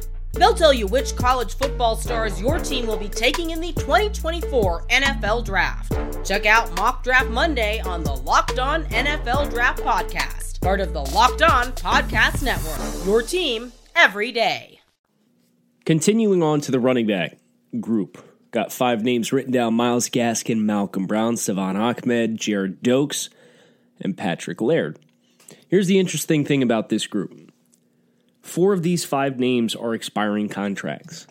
They'll 0.33 0.53
tell 0.53 0.73
you 0.73 0.87
which 0.87 1.15
college 1.15 1.55
football 1.55 1.95
stars 1.95 2.39
your 2.41 2.57
team 2.59 2.87
will 2.87 2.97
be 2.97 3.09
taking 3.09 3.51
in 3.51 3.59
the 3.59 3.73
2024 3.73 4.87
NFL 4.87 5.45
Draft. 5.45 5.93
Check 6.25 6.45
out 6.45 6.75
Mock 6.77 7.03
Draft 7.03 7.29
Monday 7.29 7.79
on 7.81 8.03
the 8.03 8.13
Locked 8.15 8.59
On 8.59 8.85
NFL 8.85 9.49
Draft 9.49 9.83
Podcast, 9.83 10.61
part 10.61 10.79
of 10.79 10.93
the 10.93 11.01
Locked 11.01 11.41
On 11.41 11.65
Podcast 11.73 12.43
Network. 12.43 13.05
Your 13.05 13.21
team 13.21 13.73
every 13.95 14.31
day. 14.31 14.79
Continuing 15.85 16.41
on 16.43 16.61
to 16.61 16.71
the 16.71 16.79
running 16.79 17.07
back 17.07 17.37
group. 17.79 18.23
Got 18.51 18.71
five 18.71 19.03
names 19.03 19.31
written 19.31 19.51
down 19.51 19.73
Myles 19.73 20.09
Gaskin, 20.09 20.59
Malcolm 20.59 21.07
Brown, 21.07 21.37
Salvon 21.37 21.75
Ahmed, 21.77 22.37
Gerrid 22.37 22.81
Doaks, 22.81 23.29
and 23.99 24.17
Patrick 24.17 24.61
Laird. 24.61 24.99
Here's 25.69 25.87
the 25.87 25.99
interesting 25.99 26.43
thing 26.45 26.61
about 26.61 26.89
this 26.89 27.07
group 27.07 27.33
four 28.41 28.73
of 28.73 28.83
these 28.83 29.05
five 29.05 29.39
names 29.39 29.75
are 29.75 29.93
expiring 29.93 30.49
contracts 30.49 31.27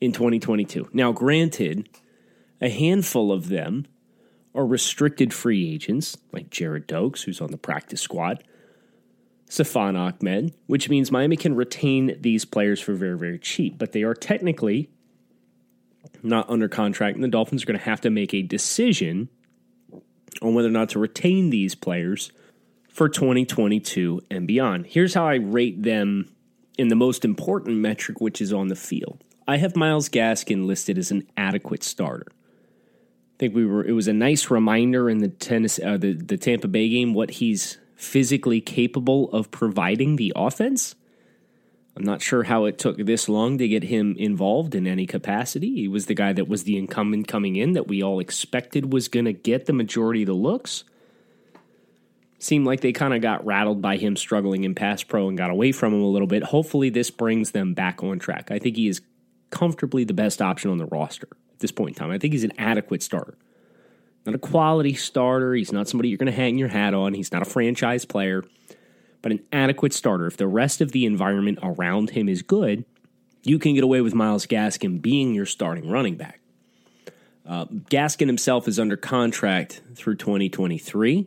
in 0.00 0.12
2022. 0.12 0.88
Now, 0.92 1.12
granted, 1.12 1.88
a 2.60 2.68
handful 2.68 3.32
of 3.32 3.48
them 3.48 3.86
are 4.54 4.66
restricted 4.66 5.34
free 5.34 5.72
agents, 5.72 6.16
like 6.32 6.50
Gerrid 6.50 6.86
Doaks, 6.86 7.22
who's 7.22 7.40
on 7.40 7.50
the 7.50 7.56
practice 7.56 8.00
squad, 8.00 8.44
Salvon 9.48 9.96
Ahmed, 9.96 10.54
which 10.66 10.88
means 10.88 11.10
Miami 11.10 11.36
can 11.36 11.54
retain 11.54 12.16
these 12.20 12.44
players 12.44 12.80
for 12.80 12.94
very, 12.94 13.18
very 13.18 13.38
cheap, 13.38 13.78
but 13.78 13.92
they 13.92 14.02
are 14.02 14.14
technically 14.14 14.90
not 16.22 16.48
under 16.48 16.68
contract, 16.68 17.16
and 17.16 17.24
the 17.24 17.28
Dolphins 17.28 17.62
are 17.62 17.66
going 17.66 17.78
to 17.78 17.84
have 17.84 18.00
to 18.02 18.10
make 18.10 18.32
a 18.32 18.42
decision 18.42 19.28
on 20.40 20.54
whether 20.54 20.68
or 20.68 20.72
not 20.72 20.90
to 20.90 20.98
retain 20.98 21.50
these 21.50 21.74
players 21.74 22.32
for 22.94 23.08
2022 23.08 24.22
and 24.30 24.46
beyond. 24.46 24.86
Here's 24.86 25.14
how 25.14 25.26
I 25.26 25.34
rate 25.34 25.82
them 25.82 26.30
in 26.78 26.88
the 26.88 26.96
most 26.96 27.24
important 27.24 27.78
metric, 27.78 28.20
which 28.20 28.40
is 28.40 28.52
on 28.52 28.68
the 28.68 28.76
field. 28.76 29.22
I 29.46 29.56
have 29.58 29.76
Myles 29.76 30.08
Gaskin 30.08 30.64
listed 30.66 30.96
as 30.96 31.10
an 31.10 31.28
adequate 31.36 31.82
starter. 31.82 32.28
I 32.30 33.36
think 33.38 33.54
we 33.54 33.66
were. 33.66 33.84
It 33.84 33.92
was 33.92 34.06
a 34.06 34.12
nice 34.12 34.48
reminder 34.48 35.10
in 35.10 35.18
the 35.18 35.28
tennis, 35.28 35.80
uh, 35.84 35.96
the 35.96 36.12
the 36.12 36.36
Tampa 36.36 36.68
Bay 36.68 36.88
game, 36.88 37.14
what 37.14 37.32
he's 37.32 37.78
physically 37.96 38.60
capable 38.60 39.30
of 39.32 39.50
providing 39.50 40.16
the 40.16 40.32
offense. 40.36 40.94
I'm 41.96 42.04
not 42.04 42.22
sure 42.22 42.44
how 42.44 42.64
it 42.64 42.78
took 42.78 42.96
this 42.96 43.28
long 43.28 43.58
to 43.58 43.68
get 43.68 43.84
him 43.84 44.14
involved 44.18 44.74
in 44.74 44.86
any 44.86 45.06
capacity. 45.06 45.74
He 45.74 45.88
was 45.88 46.06
the 46.06 46.14
guy 46.14 46.32
that 46.32 46.48
was 46.48 46.64
the 46.64 46.76
incumbent 46.76 47.28
coming 47.28 47.56
in 47.56 47.72
that 47.72 47.88
we 47.88 48.02
all 48.02 48.20
expected 48.20 48.92
was 48.92 49.08
going 49.08 49.26
to 49.26 49.32
get 49.32 49.66
the 49.66 49.72
majority 49.72 50.22
of 50.22 50.28
the 50.28 50.34
looks. 50.34 50.84
Seemed 52.44 52.66
like 52.66 52.80
they 52.80 52.92
kind 52.92 53.14
of 53.14 53.22
got 53.22 53.44
rattled 53.46 53.80
by 53.80 53.96
him 53.96 54.16
struggling 54.16 54.64
in 54.64 54.74
pass 54.74 55.02
pro 55.02 55.28
and 55.28 55.38
got 55.38 55.50
away 55.50 55.72
from 55.72 55.94
him 55.94 56.02
a 56.02 56.08
little 56.08 56.28
bit. 56.28 56.42
Hopefully, 56.42 56.90
this 56.90 57.10
brings 57.10 57.52
them 57.52 57.72
back 57.72 58.02
on 58.02 58.18
track. 58.18 58.50
I 58.50 58.58
think 58.58 58.76
he 58.76 58.88
is 58.88 59.00
comfortably 59.50 60.04
the 60.04 60.12
best 60.12 60.42
option 60.42 60.70
on 60.70 60.78
the 60.78 60.86
roster 60.86 61.28
at 61.52 61.60
this 61.60 61.72
point 61.72 61.96
in 61.96 62.00
time. 62.00 62.10
I 62.10 62.18
think 62.18 62.34
he's 62.34 62.44
an 62.44 62.52
adequate 62.58 63.02
starter. 63.02 63.38
Not 64.26 64.34
a 64.34 64.38
quality 64.38 64.94
starter. 64.94 65.54
He's 65.54 65.72
not 65.72 65.88
somebody 65.88 66.08
you're 66.08 66.18
going 66.18 66.26
to 66.26 66.32
hang 66.32 66.58
your 66.58 66.68
hat 66.68 66.92
on. 66.94 67.14
He's 67.14 67.32
not 67.32 67.42
a 67.42 67.46
franchise 67.46 68.04
player 68.04 68.44
but 69.24 69.32
an 69.32 69.40
adequate 69.54 69.94
starter. 69.94 70.26
If 70.26 70.36
the 70.36 70.46
rest 70.46 70.82
of 70.82 70.92
the 70.92 71.06
environment 71.06 71.58
around 71.62 72.10
him 72.10 72.28
is 72.28 72.42
good, 72.42 72.84
you 73.42 73.58
can 73.58 73.74
get 73.74 73.82
away 73.82 74.02
with 74.02 74.14
Myles 74.14 74.46
Gaskin 74.46 75.00
being 75.00 75.32
your 75.32 75.46
starting 75.46 75.88
running 75.88 76.16
back. 76.16 76.40
Uh, 77.48 77.64
Gaskin 77.64 78.26
himself 78.26 78.68
is 78.68 78.78
under 78.78 78.98
contract 78.98 79.80
through 79.94 80.16
2023. 80.16 81.26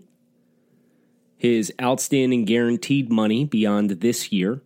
His 1.38 1.72
outstanding 1.79 2.46
guaranteed 2.46 3.12
money 3.12 3.46
beyond 3.46 3.91
this 3.91 4.32
year 4.32 4.62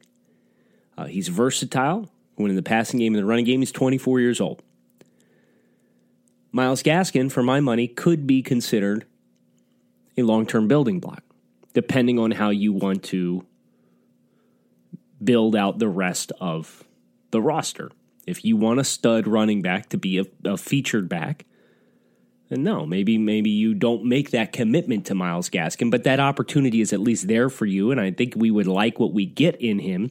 Uh, 0.97 1.05
he's 1.05 1.29
versatile. 1.29 2.09
When 2.37 2.49
in 2.51 2.57
the 2.57 2.63
passing 2.63 3.01
game 3.01 3.13
and 3.15 3.23
the 3.23 3.27
running 3.27 3.45
game, 3.45 3.61
he's 3.61 3.73
24 3.73 4.21
years 4.21 4.41
old. 4.41 4.63
Myles 6.53 6.83
Gaskin, 6.83 7.31
for 7.31 7.43
my 7.43 7.61
money, 7.61 7.87
could 7.87 8.27
be 8.27 8.41
considered 8.43 9.05
a 10.17 10.23
long 10.23 10.47
term 10.47 10.69
building 10.69 11.01
block, 11.01 11.23
depending 11.75 12.19
on 12.19 12.31
how 12.31 12.49
you 12.49 12.73
want 12.73 13.03
to 13.05 13.45
build 15.23 15.55
out 15.55 15.79
the 15.79 15.89
rest 15.89 16.33
of 16.41 16.83
the 17.31 17.43
roster. 17.43 17.91
If 18.27 18.45
you 18.45 18.57
want 18.57 18.81
a 18.81 18.85
stud 18.85 19.27
running 19.27 19.63
back 19.63 19.89
to 19.91 19.99
be 19.99 20.19
a, 20.19 20.25
a 20.45 20.57
featured 20.57 21.09
back, 21.09 21.47
then 22.49 22.63
no, 22.63 22.87
maybe 22.87 23.19
maybe 23.19 23.51
you 23.51 23.75
don't 23.75 24.05
make 24.05 24.31
that 24.31 24.53
commitment 24.53 25.07
to 25.07 25.15
Myles 25.15 25.51
Gaskin, 25.51 25.91
but 25.91 26.05
that 26.05 26.21
opportunity 26.21 26.81
is 26.81 26.93
at 26.93 27.01
least 27.01 27.29
there 27.29 27.49
for 27.49 27.67
you, 27.67 27.91
and 27.91 28.01
I 28.01 28.11
think 28.11 28.35
we 28.37 28.51
would 28.51 28.67
like 28.67 28.99
what 28.99 29.13
we 29.13 29.27
get 29.27 29.57
in 29.57 29.79
him, 29.79 30.11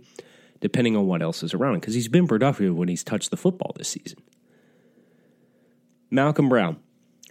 depending 0.60 0.96
on 0.96 1.08
what 1.08 1.22
else 1.22 1.44
is 1.44 1.54
around 1.54 1.76
him, 1.76 1.80
because 1.80 1.94
he's 1.94 2.08
been 2.08 2.28
productive 2.28 2.76
when 2.76 2.90
he's 2.90 3.04
touched 3.04 3.32
the 3.32 3.38
football 3.38 3.74
this 3.78 3.90
season. 3.90 4.20
Malcolm 6.12 6.50
Brown, 6.50 6.78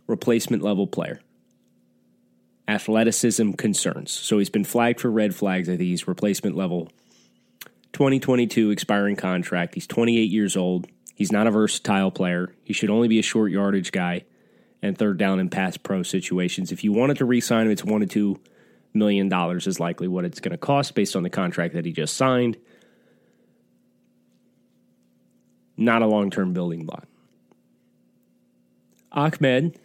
replacement 0.06 0.62
level 0.62 0.86
player. 0.86 1.20
Athleticism 2.66 3.52
concerns. 3.52 4.10
So 4.10 4.38
he's 4.38 4.48
been 4.48 4.64
flagged 4.64 5.00
for 5.00 5.10
red 5.10 5.34
flags. 5.34 5.68
I 5.68 5.72
think 5.72 5.82
he's 5.82 6.08
replacement 6.08 6.56
level. 6.56 6.90
2022 7.94 8.70
expiring 8.70 9.16
contract. 9.16 9.74
He's 9.74 9.86
28 9.86 10.30
years 10.30 10.56
old. 10.56 10.86
He's 11.14 11.32
not 11.32 11.46
a 11.46 11.50
versatile 11.50 12.10
player. 12.10 12.54
He 12.64 12.72
should 12.72 12.90
only 12.90 13.08
be 13.08 13.18
a 13.18 13.22
short 13.22 13.50
yardage 13.50 13.92
guy 13.92 14.24
and 14.82 14.98
third 14.98 15.16
down 15.16 15.40
and 15.40 15.50
pass 15.50 15.76
pro 15.76 16.02
situations. 16.02 16.72
If 16.72 16.84
you 16.84 16.92
wanted 16.92 17.16
to 17.18 17.24
re 17.24 17.40
sign 17.40 17.66
him, 17.66 17.72
it's 17.72 17.84
one 17.84 18.00
to 18.00 18.06
two 18.06 18.40
million 18.92 19.28
dollars 19.28 19.66
is 19.66 19.80
likely 19.80 20.08
what 20.08 20.24
it's 20.24 20.40
going 20.40 20.52
to 20.52 20.58
cost 20.58 20.94
based 20.94 21.16
on 21.16 21.22
the 21.22 21.30
contract 21.30 21.74
that 21.74 21.84
he 21.84 21.92
just 21.92 22.16
signed. 22.16 22.58
Not 25.76 26.02
a 26.02 26.06
long 26.06 26.30
term 26.30 26.52
building 26.52 26.84
block. 26.84 27.06
Ahmed, 29.12 29.78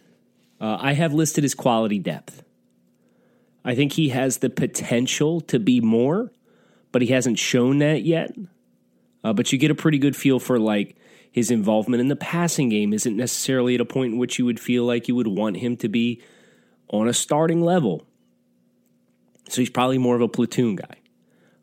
uh, 0.60 0.78
I 0.80 0.92
have 0.94 1.14
listed 1.14 1.44
as 1.44 1.54
quality 1.54 2.00
depth. 2.00 2.42
I 3.64 3.74
think 3.74 3.92
he 3.92 4.08
has 4.08 4.38
the 4.38 4.50
potential 4.50 5.40
to 5.42 5.60
be 5.60 5.80
more, 5.80 6.32
but 6.92 7.02
he 7.02 7.08
hasn't 7.08 7.38
shown 7.38 7.78
that 7.78 8.02
yet. 8.02 8.32
Uh, 9.22 9.32
but 9.32 9.52
you 9.52 9.58
get 9.58 9.70
a 9.70 9.74
pretty 9.74 9.98
good 9.98 10.16
feel 10.16 10.38
for 10.38 10.58
like 10.58 10.96
his 11.30 11.50
involvement 11.50 12.00
in 12.00 12.08
the 12.08 12.16
passing 12.16 12.68
game 12.68 12.92
isn't 12.92 13.16
necessarily 13.16 13.74
at 13.74 13.80
a 13.80 13.84
point 13.84 14.14
in 14.14 14.18
which 14.18 14.38
you 14.38 14.44
would 14.44 14.58
feel 14.58 14.84
like 14.84 15.08
you 15.08 15.14
would 15.14 15.28
want 15.28 15.58
him 15.58 15.76
to 15.76 15.88
be 15.88 16.22
on 16.88 17.08
a 17.08 17.12
starting 17.12 17.62
level. 17.62 18.06
So 19.48 19.60
he's 19.60 19.70
probably 19.70 19.98
more 19.98 20.16
of 20.16 20.22
a 20.22 20.28
platoon 20.28 20.76
guy. 20.76 20.96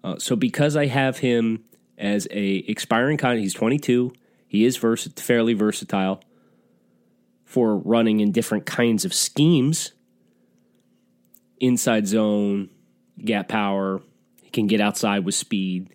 Uh, 0.04 0.18
so 0.20 0.36
because 0.36 0.76
I 0.76 0.86
have 0.86 1.18
him 1.18 1.64
as 1.98 2.28
a 2.32 2.58
expiring 2.68 3.18
contract, 3.18 3.42
he's 3.42 3.54
22. 3.54 4.14
He 4.48 4.66
is 4.66 4.78
vers- 4.78 5.10
fairly 5.16 5.54
versatile 5.54 6.22
for 7.44 7.78
running 7.78 8.20
in 8.20 8.32
different 8.32 8.66
kinds 8.66 9.04
of 9.04 9.14
schemes. 9.14 9.94
Inside 11.60 12.08
zone, 12.08 12.70
gap 13.24 13.48
power, 13.48 14.02
can 14.58 14.68
get 14.68 14.82
outside 14.82 15.24
with 15.24 15.36
speed. 15.36 15.94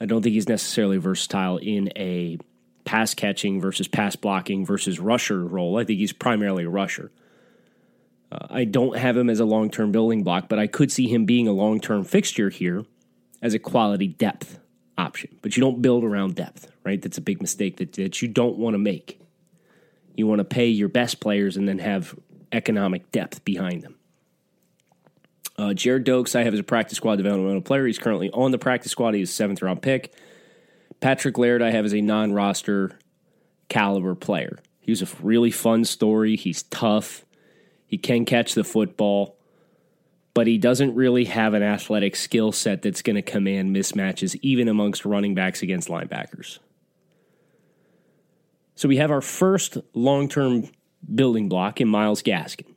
I 0.00 0.06
don't 0.06 0.22
think 0.22 0.34
he's 0.34 0.48
necessarily 0.48 0.98
versatile 0.98 1.56
in 1.58 1.90
a 1.96 2.38
pass 2.84 3.14
catching 3.14 3.60
versus 3.60 3.88
pass 3.88 4.16
blocking 4.16 4.64
versus 4.64 5.00
rusher 5.00 5.42
role. 5.44 5.78
I 5.78 5.84
think 5.84 5.98
he's 5.98 6.12
primarily 6.12 6.64
a 6.64 6.68
rusher. 6.68 7.10
Uh, 8.30 8.46
I 8.50 8.64
don't 8.64 8.96
have 8.98 9.16
him 9.16 9.30
as 9.30 9.40
a 9.40 9.44
long 9.44 9.70
term 9.70 9.92
building 9.92 10.22
block, 10.22 10.48
but 10.48 10.58
I 10.58 10.66
could 10.66 10.92
see 10.92 11.08
him 11.08 11.24
being 11.24 11.48
a 11.48 11.52
long 11.52 11.80
term 11.80 12.04
fixture 12.04 12.50
here 12.50 12.84
as 13.40 13.54
a 13.54 13.58
quality 13.58 14.08
depth 14.08 14.58
option. 14.98 15.36
But 15.42 15.56
you 15.56 15.60
don't 15.60 15.80
build 15.80 16.04
around 16.04 16.34
depth, 16.34 16.70
right? 16.84 17.00
That's 17.00 17.18
a 17.18 17.22
big 17.22 17.40
mistake 17.40 17.78
that, 17.78 17.94
that 17.94 18.20
you 18.20 18.28
don't 18.28 18.58
want 18.58 18.74
to 18.74 18.78
make. 18.78 19.20
You 20.16 20.26
want 20.26 20.40
to 20.40 20.44
pay 20.44 20.66
your 20.66 20.88
best 20.88 21.20
players 21.20 21.56
and 21.56 21.66
then 21.66 21.78
have 21.78 22.14
economic 22.52 23.10
depth 23.10 23.44
behind 23.44 23.82
them. 23.82 23.96
Uh, 25.56 25.68
Gerrid 25.68 26.04
Doaks, 26.04 26.34
I 26.34 26.42
have 26.42 26.54
as 26.54 26.60
a 26.60 26.64
practice 26.64 26.96
squad 26.96 27.16
developmental 27.16 27.60
player. 27.60 27.86
He's 27.86 27.98
currently 27.98 28.30
on 28.30 28.50
the 28.50 28.58
practice 28.58 28.90
squad. 28.92 29.14
He's 29.14 29.30
a 29.30 29.32
seventh 29.32 29.62
round 29.62 29.82
pick. 29.82 30.12
Patrick 31.00 31.38
Laird, 31.38 31.62
I 31.62 31.70
have 31.70 31.84
as 31.84 31.94
a 31.94 32.00
non 32.00 32.32
roster 32.32 32.98
caliber 33.68 34.14
player. 34.14 34.58
He 34.80 34.90
was 34.90 35.02
a 35.02 35.08
really 35.22 35.50
fun 35.50 35.84
story. 35.84 36.36
He's 36.36 36.64
tough. 36.64 37.24
He 37.86 37.98
can 37.98 38.24
catch 38.24 38.54
the 38.54 38.64
football, 38.64 39.36
but 40.34 40.46
he 40.46 40.58
doesn't 40.58 40.94
really 40.94 41.26
have 41.26 41.54
an 41.54 41.62
athletic 41.62 42.16
skill 42.16 42.50
set 42.50 42.82
that's 42.82 43.02
going 43.02 43.16
to 43.16 43.22
command 43.22 43.74
mismatches, 43.74 44.36
even 44.42 44.68
amongst 44.68 45.04
running 45.04 45.34
backs 45.34 45.62
against 45.62 45.88
linebackers. 45.88 46.58
So 48.74 48.88
we 48.88 48.96
have 48.96 49.12
our 49.12 49.20
first 49.20 49.78
long 49.94 50.28
term 50.28 50.68
building 51.14 51.48
block 51.48 51.80
in 51.80 51.88
Myles 51.88 52.22
Gaskin. 52.22 52.73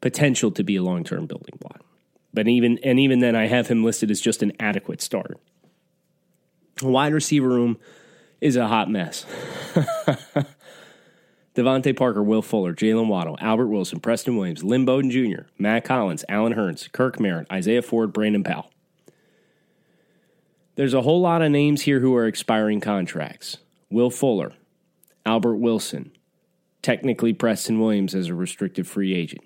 Potential 0.00 0.50
to 0.52 0.62
be 0.62 0.76
a 0.76 0.82
long 0.82 1.04
term 1.04 1.26
building 1.26 1.58
block. 1.58 1.80
But 2.32 2.48
even 2.48 2.78
and 2.84 3.00
even 3.00 3.20
then 3.20 3.34
I 3.34 3.46
have 3.46 3.68
him 3.68 3.84
listed 3.84 4.10
as 4.10 4.20
just 4.20 4.42
an 4.42 4.52
adequate 4.60 5.00
starter. 5.00 5.36
Wide 6.82 7.12
receiver 7.12 7.48
room 7.48 7.78
is 8.40 8.56
a 8.56 8.68
hot 8.68 8.90
mess. 8.90 9.26
DeVante 11.58 11.96
Parker, 11.96 12.22
Will 12.22 12.42
Fuller, 12.42 12.72
Jaylen 12.72 13.08
Waddle, 13.08 13.36
Albert 13.40 13.66
Wilson, 13.66 13.98
Preston 13.98 14.36
Williams, 14.36 14.62
Lynn 14.62 14.84
Bowden 14.84 15.10
Jr., 15.10 15.48
Mack 15.58 15.88
Hollins, 15.88 16.24
Allen 16.28 16.54
Hurns, 16.54 16.90
Kirk 16.92 17.18
Merritt, 17.18 17.50
Isaiah 17.50 17.82
Ford, 17.82 18.12
Brandon 18.12 18.44
Powell. 18.44 18.70
There's 20.76 20.94
a 20.94 21.02
whole 21.02 21.20
lot 21.20 21.42
of 21.42 21.50
names 21.50 21.82
here 21.82 21.98
who 21.98 22.14
are 22.14 22.28
expiring 22.28 22.80
contracts. 22.80 23.56
Will 23.90 24.10
Fuller, 24.10 24.52
Albert 25.26 25.56
Wilson, 25.56 26.12
technically 26.82 27.32
Preston 27.32 27.80
Williams 27.80 28.14
as 28.14 28.28
a 28.28 28.34
restricted 28.34 28.86
free 28.86 29.12
agent, 29.12 29.42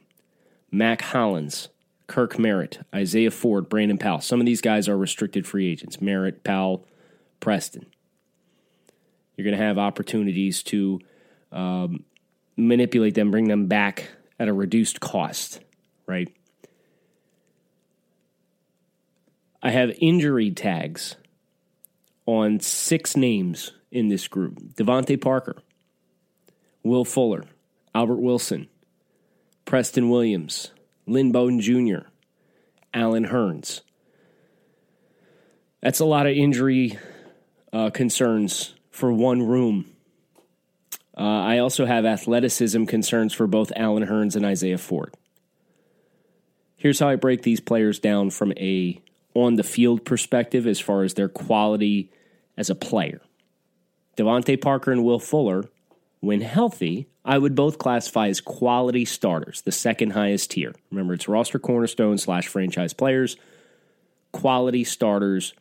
Mack 0.73 1.03
Hollins, 1.03 1.69
Kirk 2.07 2.39
Merritt, 2.39 2.81
Isaiah 2.95 3.31
Ford, 3.31 3.69
Brandon 3.69 3.99
Powell. 3.99 4.21
Some 4.21 4.41
of 4.41 4.47
these 4.47 4.63
guys 4.63 4.89
are 4.89 4.97
restricted 4.97 5.47
free 5.47 5.71
agents. 5.71 6.01
Merritt, 6.01 6.43
Powell, 6.43 6.87
Preston. 7.39 7.87
You're 9.37 9.45
going 9.45 9.57
to 9.57 9.65
have 9.65 9.79
opportunities 9.79 10.63
to 10.65 11.01
um, 11.53 12.05
manipulate 12.57 13.15
them, 13.15 13.31
bring 13.31 13.49
them 13.49 13.67
back 13.67 14.11
at 14.39 14.49
a 14.49 14.53
reduced 14.53 15.01
cost, 15.01 15.61
right? 16.07 16.35
I 19.63 19.71
have 19.71 19.91
injury 20.01 20.51
tags 20.51 21.17
on 22.27 22.61
six 22.61 23.17
names 23.17 23.73
in 23.91 24.09
this 24.09 24.27
group 24.27 24.59
DeVante 24.75 25.21
Parker, 25.21 25.57
Will 26.83 27.05
Fuller, 27.05 27.45
Albert 27.95 28.21
Wilson, 28.21 28.69
Preston 29.65 30.09
Williams, 30.09 30.71
Lynn 31.07 31.33
Bowden 31.33 31.61
Jr., 31.61 32.09
Allen 32.93 33.27
Hurns. 33.27 33.81
That's 35.81 36.01
a 36.01 36.05
lot 36.05 36.27
of 36.27 36.37
injury 36.37 36.99
uh, 37.73 37.91
concerns 37.91 38.75
for 38.91 39.13
one 39.13 39.43
room. 39.43 39.87
Uh, 41.17 41.23
I 41.23 41.59
also 41.59 41.87
have 41.87 42.05
athleticism 42.05 42.85
concerns 42.85 43.35
for 43.35 43.47
both 43.47 43.73
Allen 43.77 44.07
Hurns 44.07 44.37
and 44.37 44.45
Isaiah 44.45 44.79
Ford. 44.79 45.15
Here's 46.77 46.99
how 46.99 47.09
I 47.09 47.17
break 47.17 47.43
these 47.43 47.61
players 47.61 47.99
down 47.99 48.31
from 48.31 48.53
a 48.57 49.01
on 49.35 49.55
the 49.55 49.63
field 49.63 50.05
perspective 50.05 50.67
as 50.67 50.81
far 50.81 51.05
as 51.05 51.15
their 51.15 51.29
quality 51.29 52.11
as 52.57 52.71
a 52.71 52.75
player. 52.75 53.21
DeVante 54.17 54.61
Parker 54.61 54.93
and 54.93 55.05
Will 55.05 55.19
Fuller, 55.19 55.65
when 56.21 56.41
healthy, 56.41 57.07
I 57.25 57.39
would 57.39 57.55
both 57.55 57.79
classify 57.79 58.29
as 58.29 58.41
quality 58.41 59.05
starters, 59.05 59.63
the 59.63 59.73
second 59.73 60.11
highest 60.11 60.51
tier. 60.51 60.75
Remember, 60.91 61.15
it's 61.15 61.29
roster 61.29 61.59
cornerstone 61.59 62.19
slash 62.19 62.49
franchise 62.49 62.93
players, 62.93 63.37
quality 64.33 64.83
starters 64.83 65.55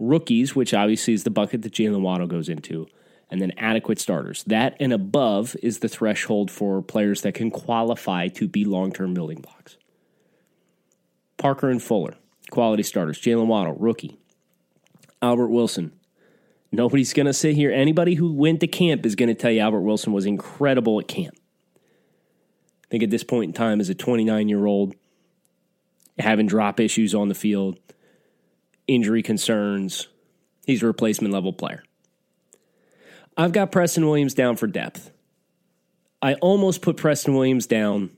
rookies, 0.00 0.56
which 0.56 0.74
obviously 0.74 1.14
is 1.14 1.24
the 1.24 1.30
bucket 1.30 1.62
that 1.62 1.72
Jaylen 1.72 2.00
Waddle 2.00 2.26
goes 2.26 2.48
into, 2.48 2.88
and 3.30 3.40
then 3.40 3.52
adequate 3.58 4.00
starters. 4.00 4.42
That 4.44 4.76
and 4.80 4.92
above 4.92 5.54
is 5.62 5.78
the 5.78 5.88
threshold 5.88 6.50
for 6.50 6.82
players 6.82 7.22
that 7.22 7.34
can 7.34 7.50
qualify 7.50 8.28
to 8.28 8.48
be 8.48 8.64
long 8.64 8.92
term 8.92 9.14
building 9.14 9.40
blocks. 9.40 9.76
Parker 11.36 11.70
and 11.70 11.82
Fuller, 11.82 12.16
quality 12.50 12.82
starters. 12.82 13.20
Jaylen 13.20 13.46
Waddle, 13.46 13.74
rookie. 13.74 14.18
Albert 15.22 15.48
Wilson. 15.48 15.92
Nobody's 16.72 17.12
going 17.12 17.26
to 17.26 17.32
sit 17.32 17.56
here. 17.56 17.70
Anybody 17.72 18.14
who 18.14 18.32
went 18.32 18.60
to 18.60 18.66
camp 18.66 19.04
is 19.04 19.16
going 19.16 19.28
to 19.28 19.34
tell 19.34 19.50
you 19.50 19.60
Albert 19.60 19.80
Wilson 19.80 20.12
was 20.12 20.26
incredible 20.26 21.00
at 21.00 21.08
camp. 21.08 21.34
I 22.84 22.86
think 22.90 23.02
at 23.02 23.10
this 23.10 23.24
point 23.24 23.48
in 23.48 23.52
time, 23.52 23.80
as 23.80 23.88
a 23.88 23.94
29 23.94 24.48
year 24.48 24.66
old, 24.66 24.94
having 26.18 26.46
drop 26.46 26.80
issues 26.80 27.14
on 27.14 27.28
the 27.28 27.34
field, 27.34 27.78
injury 28.86 29.22
concerns. 29.22 30.08
He's 30.66 30.82
a 30.82 30.86
replacement 30.86 31.32
level 31.32 31.52
player. 31.52 31.82
I've 33.36 33.52
got 33.52 33.72
Preston 33.72 34.06
Williams 34.06 34.34
down 34.34 34.56
for 34.56 34.66
depth. 34.66 35.10
I 36.22 36.34
almost 36.34 36.82
put 36.82 36.96
Preston 36.96 37.34
Williams 37.34 37.66
down 37.66 38.10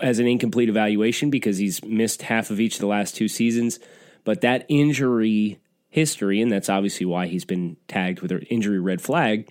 as 0.00 0.18
an 0.18 0.26
incomplete 0.26 0.68
evaluation 0.68 1.30
because 1.30 1.58
he's 1.58 1.82
missed 1.84 2.22
half 2.22 2.50
of 2.50 2.60
each 2.60 2.74
of 2.74 2.80
the 2.80 2.86
last 2.86 3.16
two 3.16 3.28
seasons. 3.28 3.78
But 4.24 4.42
that 4.42 4.66
injury 4.68 5.58
history, 5.92 6.40
and 6.40 6.50
that's 6.50 6.70
obviously 6.70 7.04
why 7.04 7.26
he's 7.26 7.44
been 7.44 7.76
tagged 7.86 8.20
with 8.20 8.32
an 8.32 8.42
injury 8.50 8.80
red 8.80 9.00
flag, 9.00 9.48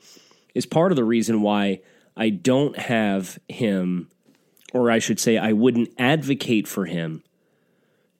is 0.56 0.65
part 0.65 0.91
of 0.91 0.95
the 0.95 1.04
reason 1.04 1.41
why 1.41 1.82
I 2.17 2.30
don't 2.30 2.75
have 2.77 3.39
him, 3.47 4.10
or 4.73 4.89
I 4.89 4.97
should 4.97 5.19
say, 5.19 5.38
I 5.38 5.54
wouldn't 5.54 5.89
advocate 5.99 6.67
for 6.67 6.86
him 6.86 7.23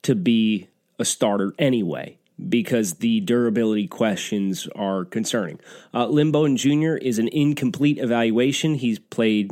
to 0.03 0.13
be 0.13 0.69
a 0.99 1.03
starter 1.03 1.53
anyway 1.57 2.19
because 2.47 2.95
the 2.95 3.21
durability 3.21 3.88
questions 3.88 4.67
are 4.75 5.03
concerning. 5.03 5.60
Uh, 5.91 6.05
Lynn 6.05 6.31
Bowden 6.31 6.57
Jr. 6.57 6.95
is 6.95 7.17
an 7.17 7.27
incomplete 7.27 7.97
evaluation. 7.97 8.75
He's 8.75 8.99
played 8.99 9.51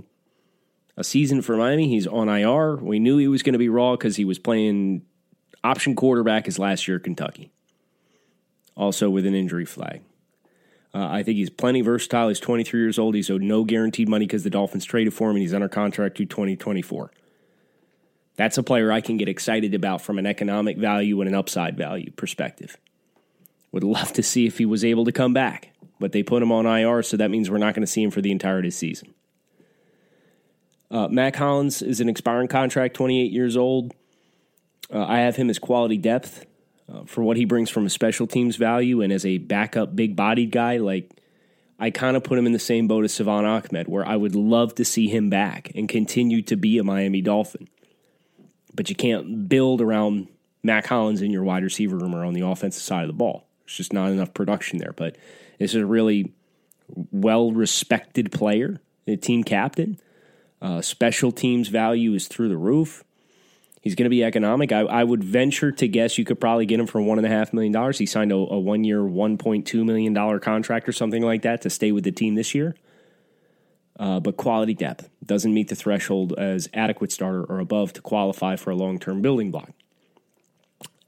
a 0.96 1.04
season 1.04 1.42
for 1.42 1.58
Miami. 1.58 1.88
He's 1.88 2.06
on 2.06 2.30
IR. 2.30 2.76
We 2.76 3.00
knew 3.00 3.18
he 3.18 3.28
was 3.28 3.42
going 3.42 3.54
to 3.54 3.60
be 3.60 3.70
raw 3.70 3.94
because 3.94 4.16
he 4.16 4.26
was 4.26 4.38
playing 4.38 5.02
option 5.64 5.96
quarterback 5.96 6.46
his 6.46 6.60
last 6.60 6.88
year 6.88 6.98
at 6.98 7.04
Kentucky, 7.04 7.52
also 8.80 9.10
with 9.10 9.26
an 9.26 9.36
injury 9.36 9.66
flag. 9.66 10.02
Uh, 10.96 11.06
I 11.08 11.22
think 11.22 11.38
he's 11.38 11.52
plenty 11.52 11.82
versatile. 11.82 12.30
He's 12.30 12.40
23 12.40 12.80
years 12.80 12.98
old. 12.98 13.14
He's 13.14 13.30
owed 13.30 13.44
no 13.44 13.64
guaranteed 13.64 14.10
money 14.10 14.26
because 14.26 14.44
the 14.44 14.50
Dolphins 14.50 14.86
traded 14.86 15.14
for 15.14 15.30
him, 15.30 15.36
and 15.36 15.44
he's 15.44 15.54
under 15.54 15.68
contract 15.68 16.18
to 16.18 16.26
2024. 16.26 17.12
That's 18.38 18.58
a 18.58 18.64
player 18.64 18.92
I 18.92 19.02
can 19.02 19.18
get 19.18 19.28
excited 19.28 19.76
about 19.76 20.02
from 20.02 20.18
an 20.18 20.26
economic 20.26 20.78
value 20.78 21.20
and 21.20 21.28
an 21.28 21.36
upside 21.36 21.78
value 21.78 22.10
perspective. 22.12 22.78
Would 23.74 23.84
love 23.84 24.14
to 24.14 24.24
see 24.24 24.48
if 24.48 24.58
he 24.58 24.66
was 24.66 24.84
able 24.84 25.06
to 25.06 25.12
come 25.12 25.34
back, 25.34 25.74
but 26.00 26.14
they 26.14 26.24
put 26.24 26.42
him 26.42 26.52
on 26.52 26.66
IR, 26.66 27.04
so 27.04 27.18
that 27.18 27.30
means 27.30 27.52
we're 27.52 27.58
not 27.58 27.76
going 27.76 27.86
to 27.86 27.92
see 27.92 28.02
him 28.02 28.12
for 28.12 28.22
the 28.22 28.32
entirety 28.32 28.70
of 28.70 28.74
the 28.74 28.78
season. 28.78 29.14
Uh, 30.90 31.08
Mack 31.10 31.36
Hollins 31.36 31.84
is 31.84 32.00
an 32.00 32.10
expiring 32.10 32.48
contract, 32.48 32.96
28 32.96 33.32
years 33.32 33.58
old. 33.58 33.94
Uh, 34.92 35.06
I 35.06 35.20
have 35.20 35.36
him 35.36 35.52
as 35.52 35.60
quality 35.60 35.98
depth 35.98 36.46
uh, 36.92 37.04
for 37.06 37.24
what 37.24 37.38
he 37.38 37.46
brings 37.46 37.70
from 37.70 37.86
a 37.86 37.90
special 37.90 38.28
teams 38.28 38.56
value 38.56 39.02
and 39.02 39.14
as 39.14 39.26
a 39.26 39.38
backup 39.38 39.96
big 39.96 40.16
bodied 40.16 40.52
guy. 40.52 40.78
Like, 40.78 41.12
I 41.80 41.92
kind 41.92 42.18
of 42.18 42.24
put 42.24 42.38
him 42.38 42.46
in 42.46 42.52
the 42.52 42.60
same 42.60 42.88
boat 42.88 43.06
as 43.06 43.14
Salvon 43.14 43.46
Ahmed, 43.46 43.88
where 43.88 44.06
I 44.06 44.16
would 44.16 44.36
love 44.36 44.76
to 44.76 44.86
see 44.86 45.08
him 45.08 45.30
back 45.30 45.72
and 45.76 45.88
continue 45.88 46.42
to 46.44 46.58
be 46.58 46.78
a 46.78 46.84
Miami 46.84 47.22
Dolphin. 47.22 47.70
But 48.74 48.90
you 48.90 48.96
can't 48.96 49.48
build 49.48 49.82
around 49.82 50.28
Mack 50.64 50.88
Hollins 50.88 51.22
in 51.22 51.32
your 51.32 51.44
wide 51.44 51.64
receiver 51.64 51.98
room 51.98 52.14
or 52.14 52.26
on 52.26 52.34
the 52.34 52.46
offensive 52.46 52.84
side 52.84 53.04
of 53.04 53.08
the 53.08 53.14
ball. 53.14 53.48
It's 53.66 53.76
just 53.76 53.94
not 53.94 54.12
enough 54.12 54.34
production 54.34 54.80
there. 54.80 54.94
But 54.94 55.16
this 55.58 55.74
is 55.74 55.82
a 55.82 55.86
really 55.86 56.34
well 57.12 57.52
respected 57.52 58.32
player, 58.32 58.82
a 59.08 59.16
team 59.16 59.44
captain. 59.44 60.00
Uh, 60.62 60.82
special 60.82 61.32
teams 61.32 61.70
value 61.70 62.14
is 62.14 62.28
through 62.28 62.50
the 62.50 62.58
roof. 62.58 63.04
He's 63.82 63.96
going 63.96 64.06
to 64.06 64.10
be 64.10 64.24
economic. 64.24 64.72
I, 64.72 64.82
I, 64.82 65.04
would 65.04 65.24
venture 65.24 65.72
to 65.72 65.88
guess 65.88 66.18
you 66.18 66.26
could 66.26 66.40
probably 66.40 66.66
get 66.66 66.80
him 66.80 66.88
for 66.88 67.02
one 67.02 67.18
and 67.18 67.26
a 67.26 67.30
half 67.30 67.54
million 67.54 67.72
dollars. 67.72 67.98
He 67.98 68.06
signed 68.06 68.32
a, 68.32 68.36
a 68.36 68.60
one 68.60 68.84
year, 68.84 69.04
one 69.04 69.38
point 69.38 69.66
two 69.66 69.86
million 69.86 70.14
dollar 70.14 70.40
contract 70.40 70.90
or 70.90 70.92
something 70.92 71.24
like 71.24 71.44
that 71.44 71.62
to 71.62 71.70
stay 71.70 71.92
with 71.92 72.04
the 72.04 72.12
team 72.12 72.36
this 72.36 72.54
year. 72.54 72.76
Uh, 73.98 74.20
but 74.20 74.38
quality 74.38 74.74
depth 74.74 75.10
doesn't 75.26 75.54
meet 75.54 75.68
the 75.68 75.76
threshold 75.76 76.34
as 76.38 76.70
adequate 76.74 77.12
starter 77.12 77.44
or 77.44 77.60
above 77.60 77.94
to 77.94 78.02
qualify 78.02 78.56
for 78.56 78.72
a 78.72 78.76
long 78.76 79.00
term 79.00 79.22
building 79.22 79.52
block. 79.52 79.72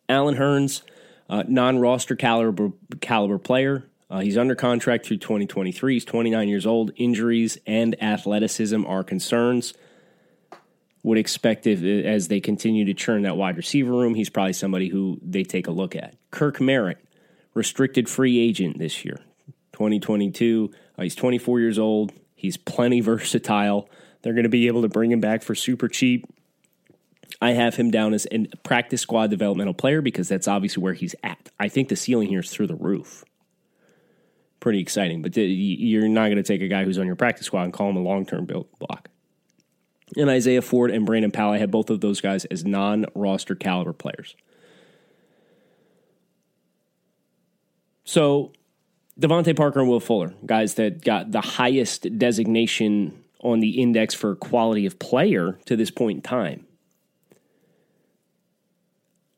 Allen 0.07 0.35
Hurns, 0.35 0.81
uh, 1.29 1.43
non 1.47 1.79
roster 1.79 2.15
caliber 2.15 2.71
caliber 3.01 3.37
player. 3.37 3.85
Uh, 4.09 4.19
he's 4.19 4.37
under 4.37 4.55
contract 4.55 5.05
through 5.05 5.17
2023. 5.17 5.93
He's 5.93 6.03
29 6.03 6.49
years 6.49 6.65
old. 6.65 6.91
Injuries 6.97 7.57
and 7.65 8.01
athleticism 8.03 8.85
are 8.85 9.05
concerns 9.05 9.73
would 11.03 11.17
expect 11.17 11.65
if, 11.65 11.83
as 11.83 12.27
they 12.27 12.39
continue 12.39 12.85
to 12.85 12.93
churn 12.93 13.23
that 13.23 13.37
wide 13.37 13.57
receiver 13.57 13.91
room, 13.91 14.13
he's 14.13 14.29
probably 14.29 14.53
somebody 14.53 14.89
who 14.89 15.19
they 15.21 15.43
take 15.43 15.67
a 15.67 15.71
look 15.71 15.95
at. 15.95 16.15
Kirk 16.29 16.61
Merritt, 16.61 17.03
restricted 17.53 18.07
free 18.07 18.39
agent 18.39 18.77
this 18.77 19.03
year, 19.03 19.19
2022. 19.73 20.71
Uh, 20.97 21.01
he's 21.03 21.15
24 21.15 21.59
years 21.59 21.79
old. 21.79 22.13
He's 22.35 22.57
plenty 22.57 23.01
versatile. 23.01 23.89
They're 24.21 24.33
going 24.33 24.43
to 24.43 24.49
be 24.49 24.67
able 24.67 24.83
to 24.83 24.89
bring 24.89 25.11
him 25.11 25.19
back 25.19 25.41
for 25.41 25.55
super 25.55 25.87
cheap. 25.87 26.25
I 27.41 27.51
have 27.51 27.75
him 27.75 27.89
down 27.89 28.13
as 28.13 28.27
a 28.31 28.45
practice 28.63 29.01
squad 29.01 29.31
developmental 29.31 29.73
player 29.73 30.01
because 30.01 30.27
that's 30.27 30.47
obviously 30.47 30.83
where 30.83 30.93
he's 30.93 31.15
at. 31.23 31.49
I 31.59 31.69
think 31.69 31.89
the 31.89 31.95
ceiling 31.95 32.27
here 32.27 32.41
is 32.41 32.51
through 32.51 32.67
the 32.67 32.75
roof. 32.75 33.23
Pretty 34.59 34.79
exciting, 34.79 35.23
but 35.23 35.35
you're 35.35 36.07
not 36.07 36.25
going 36.25 36.35
to 36.35 36.43
take 36.43 36.61
a 36.61 36.67
guy 36.67 36.83
who's 36.83 36.99
on 36.99 37.07
your 37.07 37.15
practice 37.15 37.47
squad 37.47 37.63
and 37.63 37.73
call 37.73 37.89
him 37.89 37.95
a 37.95 38.01
long 38.01 38.27
term 38.27 38.45
build 38.45 38.67
block 38.77 39.09
and 40.17 40.29
Isaiah 40.29 40.61
Ford 40.61 40.91
and 40.91 41.05
Brandon 41.05 41.31
Powell. 41.31 41.53
I 41.53 41.57
have 41.57 41.71
both 41.71 41.89
of 41.89 42.01
those 42.01 42.21
guys 42.21 42.45
as 42.45 42.65
non 42.65 43.05
roster 43.15 43.55
caliber 43.55 43.93
players. 43.93 44.35
So 48.03 48.51
DeVante 49.19 49.55
Parker 49.55 49.79
and 49.79 49.89
Will 49.89 49.99
Fuller, 49.99 50.33
guys 50.45 50.75
that 50.75 51.03
got 51.03 51.31
the 51.31 51.41
highest 51.41 52.17
designation 52.17 53.23
on 53.39 53.59
the 53.59 53.81
index 53.81 54.13
for 54.13 54.35
quality 54.35 54.85
of 54.85 54.99
player 54.99 55.59
to 55.65 55.75
this 55.75 55.91
point 55.91 56.17
in 56.17 56.21
time. 56.21 56.65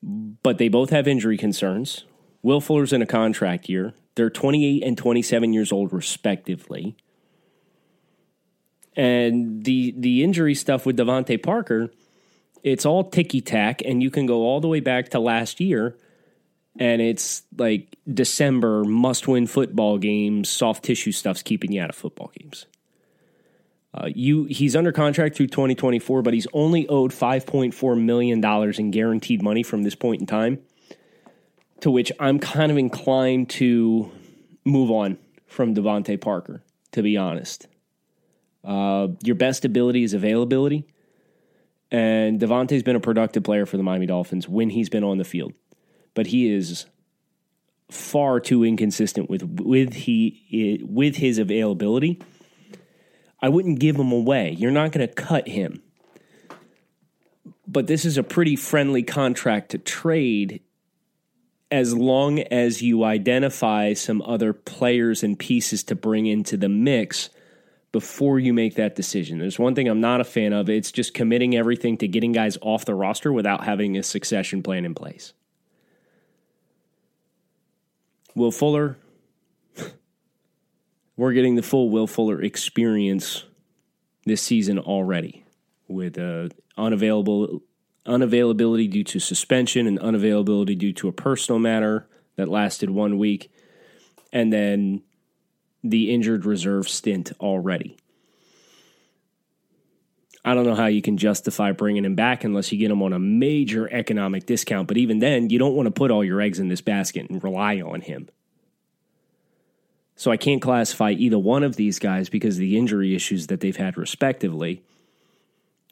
But 0.02 0.58
they 0.58 0.68
both 0.68 0.90
have 0.90 1.08
injury 1.08 1.38
concerns. 1.38 2.06
Will 2.42 2.60
Fuller's 2.60 2.92
in 2.92 3.02
a 3.02 3.06
contract 3.06 3.70
year. 3.70 3.94
They're 4.16 4.30
28 4.30 4.84
and 4.84 4.98
27 4.98 5.54
years 5.54 5.72
old, 5.72 5.94
respectively. 5.94 6.96
And 8.96 9.64
the 9.64 9.94
the 9.98 10.24
injury 10.24 10.56
stuff 10.56 10.86
with 10.86 10.98
DeVante 10.98 11.42
Parker, 11.42 11.92
it's 12.64 12.86
all 12.86 13.04
ticky 13.04 13.42
tack, 13.42 13.82
and 13.84 14.04
you 14.04 14.12
can 14.12 14.26
go 14.26 14.44
all 14.44 14.62
the 14.62 14.68
way 14.68 14.80
back 14.80 15.10
to 15.10 15.20
last 15.20 15.60
year, 15.60 15.98
and 16.78 17.02
it's 17.02 17.44
like 17.58 17.96
December 18.12 18.84
must 18.84 19.28
win 19.28 19.48
football 19.48 19.98
games, 19.98 20.50
soft 20.50 20.84
tissue 20.84 21.12
stuff's 21.12 21.42
keeping 21.42 21.72
you 21.72 21.82
out 21.82 21.90
of 21.90 21.96
football 21.96 22.32
games. 22.38 22.66
Uh, 23.96 24.10
you 24.14 24.46
he's 24.46 24.76
under 24.76 24.92
contract 24.92 25.36
through 25.36 25.48
2024, 25.48 26.22
but 26.22 26.34
he's 26.34 26.48
only 26.54 26.88
owed 26.88 27.12
5.4 27.12 28.02
million 28.02 28.42
dollars 28.42 28.80
in 28.80 28.92
guaranteed 28.92 29.44
money 29.44 29.62
from 29.62 29.84
this 29.84 29.96
point 29.96 30.22
in 30.22 30.28
time. 30.28 30.60
To 31.82 31.92
which 31.92 32.12
I'm 32.20 32.40
kind 32.40 32.72
of 32.72 32.78
inclined 32.78 33.50
to 33.52 34.10
move 34.64 34.90
on 34.90 35.18
from 35.48 35.76
DeVante 35.76 36.20
Parker, 36.20 36.64
to 36.94 37.04
be 37.04 37.18
honest. 37.18 37.68
Uh, 38.64 39.10
your 39.24 39.36
best 39.36 39.66
ability 39.66 40.04
is 40.04 40.14
availability. 40.14 40.86
And 41.92 42.40
DeVante's 42.40 42.84
been 42.84 42.96
a 42.96 43.00
productive 43.00 43.44
player 43.44 43.66
for 43.66 43.78
the 43.78 43.84
Miami 43.84 44.08
Dolphins 44.08 44.48
when 44.48 44.70
he's 44.70 44.90
been 44.90 45.04
on 45.04 45.18
the 45.18 45.24
field. 45.24 45.54
But 46.16 46.28
he 46.28 46.52
is 46.52 46.86
far 47.92 48.40
too 48.40 48.64
inconsistent 48.64 49.30
with 49.30 49.44
with 49.44 49.94
he 49.94 50.82
with 50.84 51.18
his 51.18 51.38
availability. 51.38 52.22
I 53.42 53.50
wouldn't 53.50 53.80
give 53.80 53.98
him 53.98 54.12
away. 54.12 54.56
You're 54.58 54.72
not 54.72 54.92
going 54.92 55.08
to 55.08 55.14
cut 55.14 55.48
him. 55.48 55.84
But 57.68 57.88
this 57.88 58.06
is 58.06 58.18
a 58.18 58.24
pretty 58.24 58.56
friendly 58.56 59.04
contract 59.04 59.72
to 59.72 59.78
trade 59.78 60.62
as 61.70 61.96
long 61.96 62.40
as 62.40 62.82
you 62.82 63.04
identify 63.04 63.94
some 63.94 64.22
other 64.22 64.54
players 64.54 65.24
and 65.24 65.38
pieces 65.38 65.84
to 65.86 65.96
bring 65.96 66.26
into 66.26 66.56
the 66.56 66.70
mix 66.70 67.30
before 67.94 68.40
you 68.40 68.54
make 68.54 68.76
that 68.76 68.96
decision. 68.96 69.38
There's 69.38 69.60
one 69.60 69.76
thing 69.76 69.88
I'm 69.88 70.02
not 70.02 70.20
a 70.20 70.26
fan 70.26 70.52
of 70.52 70.68
it's 70.68 70.92
just 70.92 71.14
committing 71.14 71.56
everything 71.56 71.96
to 72.00 72.08
getting 72.08 72.34
guys 72.34 72.58
off 72.62 72.84
the 72.84 72.96
roster 72.96 73.32
without 73.32 73.64
having 73.64 73.96
a 73.96 74.04
succession 74.04 74.64
plan 74.64 74.84
in 74.84 74.96
place. 74.96 75.34
Will 78.36 78.52
Fuller, 78.52 78.98
we're 81.18 81.34
getting 81.34 81.56
the 81.56 81.62
full 81.62 81.92
Will 81.92 82.08
Fuller 82.08 82.42
experience 82.42 83.44
this 84.26 84.42
season 84.42 84.80
already 84.80 85.46
with 85.88 86.18
uh, 86.18 86.50
unavailable 86.76 87.62
unavailability 88.08 88.90
due 88.90 89.04
to 89.04 89.20
suspension 89.20 89.88
and 89.88 90.00
unavailability 90.00 90.78
due 90.78 90.92
to 90.92 91.08
a 91.08 91.14
personal 91.14 91.60
matter 91.60 92.10
that 92.36 92.50
lasted 92.50 92.90
one 92.90 93.18
week 93.18 93.50
and 94.34 94.52
then 94.52 95.02
the 95.84 96.14
injured 96.14 96.46
reserve 96.46 96.88
stint 96.88 97.32
already. 97.40 97.98
I 100.46 100.54
don't 100.54 100.66
know 100.66 100.76
how 100.76 100.88
you 100.88 101.02
can 101.02 101.18
justify 101.18 101.72
bringing 101.72 102.04
him 102.04 102.16
back 102.16 102.44
unless 102.44 102.72
you 102.72 102.78
get 102.78 102.92
him 102.92 103.02
on 103.02 103.14
a 103.14 103.20
major 103.20 103.90
economic 103.92 104.46
discount. 104.46 104.88
But 104.88 104.98
even 104.98 105.20
then, 105.20 105.50
you 105.50 105.58
don't 105.58 105.76
want 105.76 105.88
to 105.88 105.92
put 105.92 106.12
all 106.12 106.24
your 106.24 106.42
eggs 106.42 106.60
in 106.60 106.68
this 106.68 106.82
basket 106.82 107.30
and 107.30 107.42
rely 107.44 107.80
on 107.80 108.02
him. 108.02 108.30
So 110.16 110.32
I 110.32 110.38
can't 110.38 110.62
classify 110.62 111.12
either 111.12 111.40
one 111.40 111.64
of 111.64 111.76
these 111.76 111.98
guys 111.98 112.30
because 112.30 112.56
of 112.56 112.60
the 112.60 112.78
injury 112.78 113.16
issues 113.16 113.48
that 113.48 113.62
they've 113.62 113.76
had 113.76 113.98
respectively. 113.98 114.84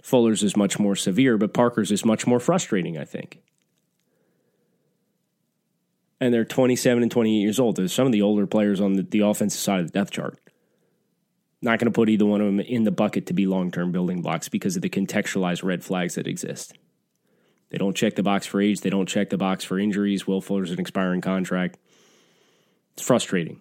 Fuller's 0.03 0.43
is 0.43 0.57
much 0.57 0.79
more 0.79 0.95
severe, 0.95 1.37
but 1.37 1.53
Parker's 1.53 1.91
is 1.91 2.03
much 2.03 2.27
more 2.27 2.39
frustrating, 2.39 2.97
I 2.97 3.05
think 3.05 3.41
and 6.21 6.31
they're 6.31 6.45
27 6.45 7.01
and 7.01 7.11
28 7.11 7.33
years 7.33 7.59
old. 7.59 7.75
There's 7.75 7.91
some 7.91 8.05
of 8.05 8.11
the 8.11 8.21
older 8.21 8.45
players 8.45 8.79
on 8.79 8.93
the, 8.93 9.01
the 9.01 9.21
offensive 9.21 9.59
side 9.59 9.79
of 9.81 9.87
the 9.87 9.99
depth 9.99 10.11
chart. 10.11 10.37
Not 11.63 11.79
going 11.79 11.91
to 11.91 11.95
put 11.95 12.09
either 12.09 12.25
one 12.25 12.41
of 12.41 12.47
them 12.47 12.59
in 12.59 12.83
the 12.83 12.91
bucket 12.91 13.25
to 13.25 13.33
be 13.33 13.47
long 13.47 13.71
term 13.71 13.91
building 13.91 14.21
blocks 14.21 14.47
because 14.47 14.75
of 14.75 14.83
the 14.83 14.89
contextualized 14.89 15.63
red 15.63 15.83
flags 15.83 16.15
that 16.15 16.27
exist. 16.27 16.73
They 17.71 17.77
don't 17.77 17.95
check 17.95 18.15
the 18.15 18.23
box 18.23 18.45
for 18.45 18.61
age, 18.61 18.81
they 18.81 18.89
don't 18.89 19.07
check 19.07 19.29
the 19.29 19.37
box 19.37 19.63
for 19.63 19.79
injuries. 19.79 20.27
Will 20.27 20.41
Fuller's 20.41 20.71
an 20.71 20.79
expiring 20.79 21.21
contract. 21.21 21.77
It's 22.93 23.03
frustrating. 23.03 23.59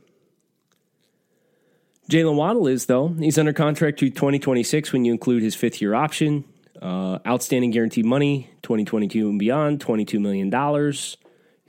Jaylen 2.10 2.34
Waddle 2.34 2.66
is, 2.66 2.86
though. 2.86 3.08
He's 3.08 3.38
under 3.38 3.52
contract 3.52 4.00
to 4.00 4.10
2026 4.10 4.92
when 4.92 5.04
you 5.04 5.12
include 5.12 5.42
his 5.42 5.54
fifth 5.54 5.80
year 5.80 5.94
option. 5.94 6.44
Uh, 6.82 7.18
outstanding 7.26 7.70
guaranteed 7.70 8.04
money, 8.04 8.50
2022 8.62 9.28
and 9.28 9.38
beyond, 9.38 9.80
$22 9.80 10.20
million. 10.20 10.50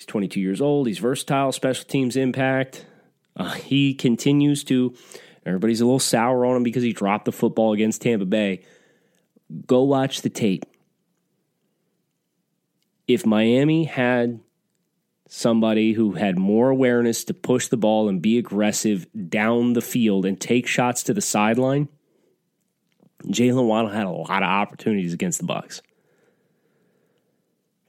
He's 0.02 0.08
22 0.08 0.40
years 0.40 0.62
old. 0.62 0.88
He's 0.88 0.98
versatile, 0.98 1.52
special 1.52 1.86
teams 1.86 2.16
impact. 2.16 2.88
Uh, 3.38 3.52
he 3.52 3.94
continues 3.94 4.64
to. 4.64 4.96
Everybody's 5.46 5.80
a 5.80 5.86
little 5.86 6.00
sour 6.00 6.44
on 6.44 6.56
him 6.56 6.64
because 6.64 6.82
he 6.82 6.92
dropped 6.92 7.26
the 7.26 7.32
football 7.32 7.72
against 7.72 8.02
Tampa 8.02 8.26
Bay. 8.26 8.64
Go 9.68 9.84
watch 9.84 10.24
the 10.24 10.30
tape. 10.32 10.66
If 13.08 13.28
Miami 13.28 13.84
had 13.84 14.40
somebody 15.28 15.94
who 15.94 16.14
had 16.14 16.36
more 16.36 16.72
awareness 16.72 17.24
to 17.26 17.36
push 17.36 17.68
the 17.68 17.78
ball 17.78 18.10
and 18.10 18.24
be 18.24 18.40
aggressive 18.40 19.06
down 19.30 19.74
the 19.74 19.82
field 19.82 20.26
and 20.26 20.42
take 20.42 20.66
shots 20.66 21.04
to 21.04 21.14
the 21.14 21.22
sideline, 21.22 21.90
Jaylen 23.26 23.68
Waddle 23.68 23.92
had 23.92 24.08
a 24.08 24.10
lot 24.10 24.42
of 24.42 24.50
opportunities 24.50 25.14
against 25.14 25.38
the 25.38 25.46
Bucks. 25.46 25.84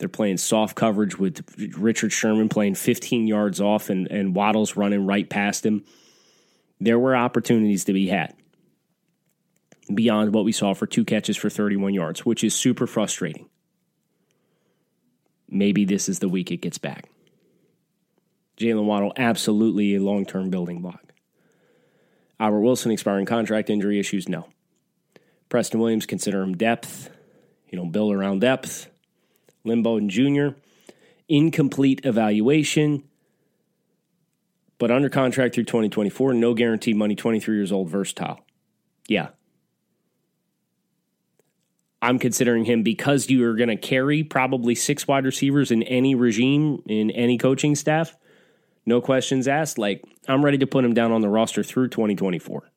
They're 0.03 0.09
playing 0.09 0.39
soft 0.39 0.75
coverage 0.75 1.17
with 1.17 1.45
Richard 1.79 2.13
Sherman 2.13 2.49
playing 2.49 2.75
15 2.75 3.29
yards 3.29 3.61
off 3.61 3.89
and, 3.89 4.09
and 4.11 4.35
Waddle's 4.35 4.75
running 4.75 5.07
right 5.07 5.31
past 5.31 5.65
him. 5.65 5.85
There 6.81 6.99
were 6.99 7.15
opportunities 7.15 7.85
to 7.85 7.93
be 7.93 8.09
had. 8.09 8.35
beyond 9.95 10.35
what 10.35 10.45
we 10.45 10.51
saw 10.51 10.75
for 10.75 10.89
two 10.89 11.05
catches 11.05 11.37
for 11.37 11.49
31 11.49 11.95
yards, 11.95 12.27
which 12.27 12.43
is 12.43 12.53
super 12.53 12.89
frustrating. 12.89 13.49
Maybe 15.49 15.85
this 15.85 16.09
is 16.09 16.19
the 16.19 16.29
week 16.29 16.51
it 16.51 16.63
gets 16.63 16.79
back. 16.79 17.09
Jaylen 18.57 18.87
Waddle, 18.87 19.13
absolutely 19.17 19.95
a 19.95 20.03
long 20.03 20.27
term 20.27 20.51
building 20.51 20.81
block. 20.83 21.13
Albert 22.41 22.63
Wilson, 22.63 22.91
expiring 22.91 23.27
contract 23.27 23.71
injury 23.71 24.01
issues, 24.01 24.29
no. 24.29 24.49
Preston 25.49 25.79
Williams, 25.79 26.07
consider 26.07 26.43
him 26.43 26.57
depth. 26.57 27.09
You 27.69 27.79
don't 27.79 27.93
build 27.93 28.13
around 28.13 28.41
depth. 28.41 28.89
Bowden 29.65 30.09
Jr., 30.09 30.59
incomplete 31.29 32.01
evaluation, 32.05 33.05
but 34.79 34.91
under 34.91 35.09
contract 35.09 35.55
through 35.55 35.65
2024, 35.65 36.35
no 36.35 36.55
guaranteed 36.55 36.97
money, 36.97 37.15
23 37.15 37.57
years 37.57 37.73
old, 37.73 37.89
versatile. 37.89 38.41
Yeah. 39.07 39.29
I'm 42.01 42.19
considering 42.19 42.65
him 42.65 42.83
because 42.83 43.31
you 43.31 43.45
are 43.49 43.55
going 43.55 43.69
to 43.69 43.77
carry 43.77 44.25
probably 44.25 44.75
six 44.75 45.07
wide 45.07 45.25
receivers 45.25 45.71
in 45.71 45.85
any 45.85 46.17
regime, 46.17 46.83
in 46.87 47.13
any 47.13 47.39
coaching 47.39 47.77
staff. 47.77 48.17
No 48.85 49.01
questions 49.01 49.47
asked. 49.47 49.79
Like, 49.79 50.05
I'm 50.27 50.45
ready 50.45 50.59
to 50.59 50.67
put 50.67 50.85
him 50.85 50.95
down 50.95 51.13
on 51.13 51.21
the 51.21 51.29
roster 51.29 51.63
through 51.63 51.89
2024 51.91 52.69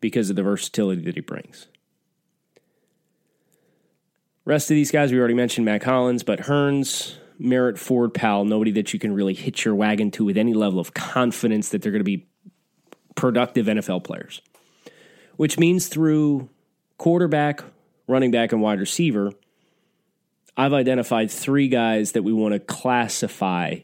because 0.00 0.28
of 0.28 0.36
the 0.36 0.42
versatility 0.42 1.02
that 1.02 1.14
he 1.14 1.22
brings. 1.22 1.68
Rest 4.48 4.70
of 4.70 4.76
these 4.76 4.90
guys, 4.90 5.12
we 5.12 5.18
already 5.18 5.34
mentioned 5.34 5.66
Mack 5.66 5.82
Hollins, 5.82 6.22
but 6.22 6.38
Hurns, 6.38 7.16
Merritt, 7.38 7.78
Ford, 7.78 8.14
Powell, 8.14 8.46
nobody 8.46 8.70
that 8.70 8.94
you 8.94 8.98
can 8.98 9.12
really 9.12 9.34
hitch 9.34 9.66
your 9.66 9.74
wagon 9.74 10.10
to 10.12 10.24
with 10.24 10.38
any 10.38 10.54
level 10.54 10.80
of 10.80 10.94
confidence 10.94 11.68
that 11.68 11.82
they're 11.82 11.92
going 11.92 12.00
to 12.00 12.04
be 12.04 12.26
productive 13.14 13.66
NFL 13.66 14.04
players. 14.04 14.40
Which 15.36 15.58
means 15.58 15.88
through 15.88 16.48
quarterback, 16.96 17.62
running 18.06 18.30
back, 18.30 18.52
and 18.52 18.62
wide 18.62 18.80
receiver, 18.80 19.34
I've 20.56 20.72
identified 20.72 21.30
three 21.30 21.68
guys 21.68 22.12
that 22.12 22.22
we 22.22 22.32
want 22.32 22.54
to 22.54 22.58
classify 22.58 23.80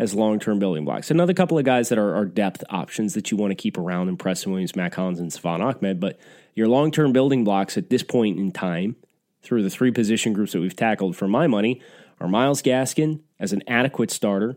as 0.00 0.12
long 0.12 0.40
term 0.40 0.58
building 0.58 0.84
blocks. 0.84 1.12
Another 1.12 1.34
couple 1.34 1.56
of 1.56 1.64
guys 1.64 1.88
that 1.90 1.98
are, 1.98 2.16
are, 2.16 2.24
depth 2.24 2.64
options 2.68 3.14
that 3.14 3.30
you 3.30 3.36
want 3.36 3.52
to 3.52 3.54
keep 3.54 3.78
around 3.78 4.08
in 4.08 4.16
Preston 4.16 4.50
Williams, 4.50 4.74
Mack 4.74 4.92
Hollins, 4.92 5.20
and 5.20 5.32
Salvon 5.32 5.62
Ahmed. 5.62 6.00
But 6.00 6.18
your 6.56 6.66
long 6.66 6.90
term 6.90 7.12
building 7.12 7.44
blocks 7.44 7.78
at 7.78 7.90
this 7.90 8.02
point 8.02 8.40
in 8.40 8.50
time, 8.50 8.96
through 9.42 9.62
the 9.62 9.70
three 9.70 9.90
position 9.90 10.32
groups 10.32 10.52
that 10.52 10.60
we've 10.60 10.76
tackled 10.76 11.16
for 11.16 11.28
my 11.28 11.46
money, 11.46 11.80
are 12.20 12.28
Myles 12.28 12.62
Gaskin 12.62 13.20
as 13.38 13.52
an 13.52 13.62
adequate 13.66 14.10
starter, 14.10 14.56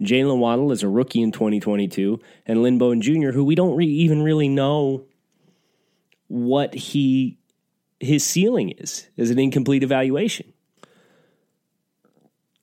Jaylen 0.00 0.38
Waddle 0.38 0.72
as 0.72 0.82
a 0.82 0.88
rookie 0.88 1.22
in 1.22 1.32
2022, 1.32 2.20
and 2.46 2.62
Lynn 2.62 2.78
Bowden 2.78 3.00
Jr., 3.00 3.30
who 3.30 3.44
we 3.44 3.54
don't 3.54 3.76
re- 3.76 3.86
even 3.86 4.22
really 4.22 4.48
know 4.48 5.04
what 6.28 6.74
he 6.74 7.38
his 8.00 8.24
ceiling 8.24 8.70
is 8.70 9.08
as 9.16 9.30
an 9.30 9.38
incomplete 9.38 9.82
evaluation. 9.82 10.52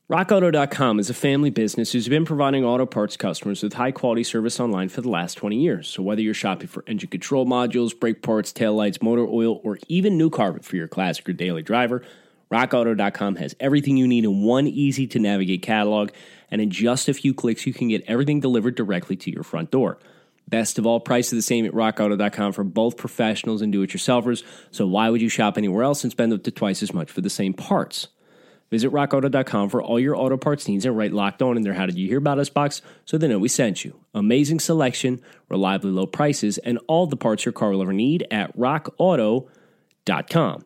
RockAuto.com 0.08 1.00
is 1.00 1.10
a 1.10 1.16
family 1.16 1.50
business 1.50 1.92
who's 1.92 2.08
been 2.08 2.26
providing 2.26 2.64
auto 2.64 2.86
parts 2.86 3.18
customers 3.18 3.64
with 3.64 3.74
high 3.74 3.92
quality 3.92 4.24
service 4.24 4.60
online 4.60 4.88
for 4.88 5.02
the 5.02 5.10
last 5.10 5.34
20 5.34 5.60
years. 5.60 5.88
So, 5.88 6.04
whether 6.04 6.22
you're 6.22 6.36
shopping 6.36 6.68
for 6.68 6.84
engine 6.86 7.10
control 7.10 7.48
modules, 7.48 8.00
brake 8.00 8.22
parts, 8.22 8.54
taillights, 8.54 9.02
motor 9.02 9.26
oil, 9.26 9.60
or 9.64 9.80
even 9.88 10.16
new 10.16 10.30
carpet 10.30 10.64
for 10.64 10.76
your 10.76 10.88
classic 10.88 11.28
or 11.28 11.34
daily 11.34 11.64
driver, 11.64 12.04
RockAuto.com 12.52 13.38
has 13.38 13.56
everything 13.60 13.98
you 13.98 14.08
need 14.08 14.26
in 14.26 14.44
one 14.44 14.68
easy 14.68 15.08
to 15.08 15.18
navigate 15.18 15.64
catalog. 15.64 16.12
And 16.52 16.62
in 16.62 16.70
just 16.70 17.10
a 17.10 17.14
few 17.16 17.34
clicks, 17.34 17.66
you 17.66 17.74
can 17.74 17.88
get 17.88 18.04
everything 18.08 18.40
delivered 18.40 18.76
directly 18.76 19.16
to 19.16 19.32
your 19.32 19.42
front 19.42 19.72
door. 19.72 19.98
Best 20.48 20.78
of 20.78 20.86
all, 20.86 21.00
prices 21.00 21.34
are 21.34 21.38
the 21.38 21.42
same 21.42 21.66
at 21.66 21.74
rockauto.com 21.74 22.52
for 22.52 22.64
both 22.64 22.96
professionals 22.96 23.64
and 23.64 23.74
do 23.74 23.82
it 23.82 23.90
yourselfers. 23.90 24.44
So, 24.70 24.86
why 24.86 25.10
would 25.10 25.24
you 25.24 25.30
shop 25.30 25.58
anywhere 25.58 25.84
else 25.84 26.04
and 26.04 26.12
spend 26.12 26.32
up 26.32 26.44
to 26.44 26.52
twice 26.52 26.84
as 26.84 26.94
much 26.94 27.10
for 27.10 27.22
the 27.22 27.30
same 27.32 27.56
parts? 27.56 28.10
Visit 28.72 28.92
rockauto.com 28.92 29.70
for 29.70 29.82
all 29.82 30.00
your 30.00 30.16
auto 30.16 30.38
parts 30.38 30.68
needs 30.68 30.86
and 30.86 30.98
write 30.98 31.14
locked 31.14 31.42
on 31.42 31.56
in 31.56 31.64
their 31.64 31.74
How 31.74 31.86
Did 31.86 31.98
You 31.98 32.08
Hear 32.08 32.18
About 32.18 32.40
Us 32.40 32.50
box 32.50 32.82
so 33.06 33.18
they 33.18 33.28
know 33.28 33.40
we 33.40 33.48
sent 33.48 33.86
you. 33.86 34.00
Amazing 34.14 34.60
selection, 34.60 35.22
reliably 35.50 35.92
low 35.92 36.08
prices, 36.08 36.58
and 36.58 36.80
all 36.88 37.06
the 37.06 37.16
parts 37.16 37.46
your 37.46 37.54
car 37.54 37.72
will 37.72 37.82
ever 37.82 37.94
need 37.94 38.26
at 38.32 38.58
rockauto.com. 38.58 40.66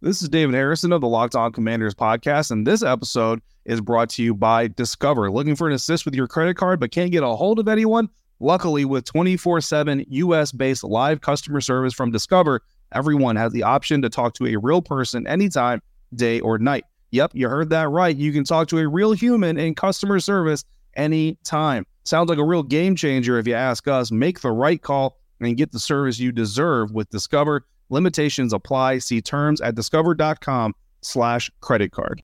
This 0.00 0.22
is 0.22 0.28
David 0.28 0.54
Harrison 0.54 0.92
of 0.92 1.00
the 1.00 1.08
Locked 1.08 1.34
On 1.34 1.50
Commanders 1.50 1.94
podcast, 1.94 2.50
and 2.50 2.66
this 2.66 2.82
episode 2.82 3.40
is 3.64 3.80
brought 3.80 4.10
to 4.10 4.22
you 4.22 4.34
by 4.34 4.68
Discover. 4.68 5.30
Looking 5.30 5.56
for 5.56 5.66
an 5.66 5.72
assist 5.72 6.04
with 6.04 6.14
your 6.14 6.28
credit 6.28 6.56
card 6.56 6.78
but 6.78 6.90
can't 6.90 7.10
get 7.10 7.22
a 7.22 7.28
hold 7.28 7.58
of 7.58 7.68
anyone? 7.68 8.08
Luckily, 8.40 8.84
with 8.84 9.04
24 9.04 9.62
7 9.62 10.04
US 10.08 10.52
based 10.52 10.84
live 10.84 11.20
customer 11.20 11.60
service 11.60 11.94
from 11.94 12.10
Discover, 12.10 12.62
everyone 12.92 13.36
has 13.36 13.52
the 13.52 13.62
option 13.62 14.02
to 14.02 14.10
talk 14.10 14.34
to 14.34 14.46
a 14.46 14.56
real 14.56 14.82
person 14.82 15.26
anytime, 15.26 15.80
day 16.16 16.40
or 16.40 16.58
night. 16.58 16.84
Yep, 17.10 17.32
you 17.34 17.48
heard 17.48 17.70
that 17.70 17.90
right. 17.90 18.14
You 18.14 18.32
can 18.32 18.44
talk 18.44 18.68
to 18.68 18.78
a 18.78 18.88
real 18.88 19.12
human 19.12 19.56
in 19.56 19.74
customer 19.74 20.18
service 20.20 20.64
anytime. 20.94 21.86
Sounds 22.04 22.28
like 22.28 22.38
a 22.38 22.44
real 22.44 22.62
game 22.62 22.96
changer 22.96 23.38
if 23.38 23.46
you 23.46 23.54
ask 23.54 23.86
us. 23.88 24.10
Make 24.10 24.40
the 24.40 24.50
right 24.50 24.80
call 24.80 25.16
and 25.40 25.56
get 25.56 25.72
the 25.72 25.78
service 25.78 26.18
you 26.18 26.32
deserve 26.32 26.90
with 26.92 27.10
Discover. 27.10 27.66
Limitations 27.88 28.52
apply. 28.52 28.98
See 28.98 29.20
terms 29.20 29.60
at 29.60 29.74
discover.com 29.74 30.74
slash 31.02 31.50
credit 31.60 31.92
card. 31.92 32.22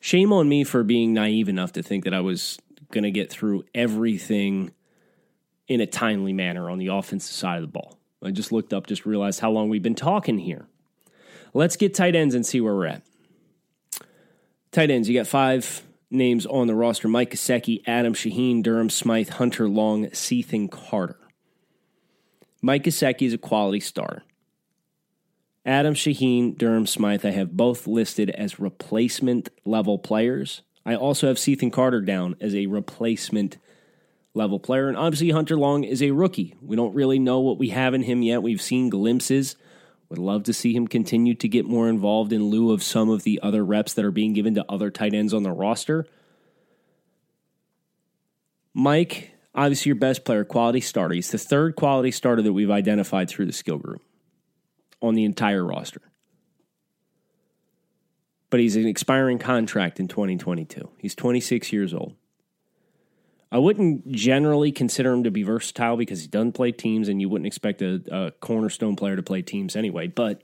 Shame 0.00 0.32
on 0.32 0.48
me 0.48 0.64
for 0.64 0.82
being 0.82 1.12
naive 1.12 1.48
enough 1.48 1.72
to 1.72 1.82
think 1.82 2.04
that 2.04 2.14
I 2.14 2.20
was 2.20 2.58
going 2.90 3.04
to 3.04 3.10
get 3.10 3.30
through 3.30 3.64
everything 3.74 4.72
in 5.68 5.80
a 5.80 5.86
timely 5.86 6.32
manner 6.32 6.68
on 6.68 6.78
the 6.78 6.88
offensive 6.88 7.34
side 7.34 7.56
of 7.56 7.62
the 7.62 7.68
ball. 7.68 7.98
I 8.22 8.30
just 8.30 8.50
looked 8.52 8.72
up, 8.72 8.86
just 8.86 9.06
realized 9.06 9.40
how 9.40 9.50
long 9.50 9.68
we've 9.68 9.82
been 9.82 9.94
talking 9.94 10.38
here. 10.38 10.66
Let's 11.52 11.76
get 11.76 11.94
tight 11.94 12.14
ends 12.14 12.34
and 12.34 12.44
see 12.46 12.60
where 12.60 12.74
we're 12.74 12.86
at. 12.86 13.02
Tight 14.72 14.90
ends, 14.90 15.08
you 15.08 15.18
got 15.18 15.26
five 15.26 15.82
names 16.10 16.46
on 16.46 16.66
the 16.66 16.74
roster 16.74 17.08
Mike 17.08 17.30
Gesicki, 17.30 17.82
Adam 17.86 18.14
Shaheen, 18.14 18.62
Durham 18.62 18.90
Smythe, 18.90 19.30
Hunter 19.30 19.68
Long, 19.68 20.12
Cethan 20.12 20.68
Carter. 20.68 21.16
Mike 22.62 22.84
Gesicki 22.84 23.22
is 23.22 23.32
a 23.32 23.38
quality 23.38 23.80
star. 23.80 24.22
Adam 25.64 25.94
Shaheen, 25.94 26.56
Durham 26.56 26.86
Smythe, 26.86 27.24
I 27.24 27.30
have 27.30 27.56
both 27.56 27.86
listed 27.86 28.30
as 28.30 28.58
replacement 28.58 29.50
level 29.64 29.98
players. 29.98 30.62
I 30.86 30.94
also 30.94 31.28
have 31.28 31.38
Cethan 31.38 31.70
Carter 31.70 32.00
down 32.00 32.36
as 32.40 32.54
a 32.54 32.66
replacement 32.66 33.58
level 34.34 34.58
player. 34.58 34.88
And 34.88 34.96
obviously, 34.96 35.30
Hunter 35.30 35.58
Long 35.58 35.84
is 35.84 36.02
a 36.02 36.12
rookie. 36.12 36.54
We 36.62 36.76
don't 36.76 36.94
really 36.94 37.18
know 37.18 37.40
what 37.40 37.58
we 37.58 37.70
have 37.70 37.94
in 37.94 38.02
him 38.02 38.22
yet. 38.22 38.42
We've 38.42 38.62
seen 38.62 38.88
glimpses. 38.88 39.56
Would 40.10 40.18
love 40.18 40.42
to 40.44 40.52
see 40.52 40.74
him 40.74 40.88
continue 40.88 41.34
to 41.36 41.48
get 41.48 41.66
more 41.66 41.88
involved 41.88 42.32
in 42.32 42.44
lieu 42.44 42.72
of 42.72 42.82
some 42.82 43.08
of 43.08 43.22
the 43.22 43.40
other 43.42 43.64
reps 43.64 43.94
that 43.94 44.04
are 44.04 44.10
being 44.10 44.32
given 44.32 44.54
to 44.56 44.64
other 44.68 44.90
tight 44.90 45.14
ends 45.14 45.32
on 45.32 45.44
the 45.44 45.52
roster. 45.52 46.04
Mike, 48.74 49.30
obviously 49.54 49.90
your 49.90 49.96
best 49.96 50.24
player, 50.24 50.44
quality 50.44 50.80
starter. 50.80 51.14
He's 51.14 51.30
the 51.30 51.38
third 51.38 51.76
quality 51.76 52.10
starter 52.10 52.42
that 52.42 52.52
we've 52.52 52.70
identified 52.70 53.28
through 53.28 53.46
the 53.46 53.52
skill 53.52 53.78
group 53.78 54.02
on 55.00 55.14
the 55.14 55.24
entire 55.24 55.64
roster. 55.64 56.02
But 58.50 58.58
he's 58.58 58.74
an 58.74 58.88
expiring 58.88 59.38
contract 59.38 60.00
in 60.00 60.08
2022. 60.08 60.90
He's 60.98 61.14
26 61.14 61.72
years 61.72 61.94
old. 61.94 62.16
I 63.52 63.58
wouldn't 63.58 64.10
generally 64.12 64.70
consider 64.70 65.12
him 65.12 65.24
to 65.24 65.30
be 65.30 65.42
versatile 65.42 65.96
because 65.96 66.22
he 66.22 66.28
doesn't 66.28 66.52
play 66.52 66.70
teams, 66.70 67.08
and 67.08 67.20
you 67.20 67.28
wouldn't 67.28 67.46
expect 67.46 67.82
a, 67.82 68.02
a 68.10 68.30
cornerstone 68.30 68.94
player 68.94 69.16
to 69.16 69.22
play 69.22 69.42
teams 69.42 69.74
anyway. 69.74 70.06
But 70.06 70.42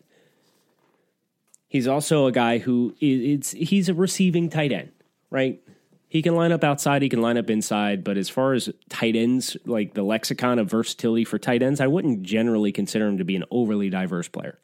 he's 1.69 1.87
also 1.87 2.27
a 2.27 2.33
guy 2.33 2.59
who 2.59 2.95
it's 3.01 3.53
he's 3.53 3.89
a 3.89 3.95
receiving 3.95 4.51
tight 4.51 4.73
end, 4.73 4.91
right? 5.31 5.61
He 6.09 6.23
can 6.23 6.35
line 6.35 6.53
up 6.53 6.65
outside, 6.65 7.03
he 7.03 7.09
can 7.09 7.21
line 7.21 7.37
up 7.37 7.51
inside, 7.51 8.03
but 8.03 8.17
as 8.17 8.29
far 8.29 8.55
as 8.55 8.71
tight 8.89 9.17
ends, 9.17 9.57
like 9.67 9.95
the 9.95 10.03
lexicon 10.03 10.59
of 10.59 10.71
versatility 10.71 11.25
for 11.25 11.39
tight 11.39 11.63
ends, 11.63 11.81
I 11.81 11.89
wouldn't 11.89 12.23
generally 12.23 12.73
consider 12.73 13.07
him 13.07 13.19
to 13.19 13.25
be 13.25 13.37
an 13.37 13.45
overly 13.51 13.91
diverse 13.91 14.29
player. 14.29 14.59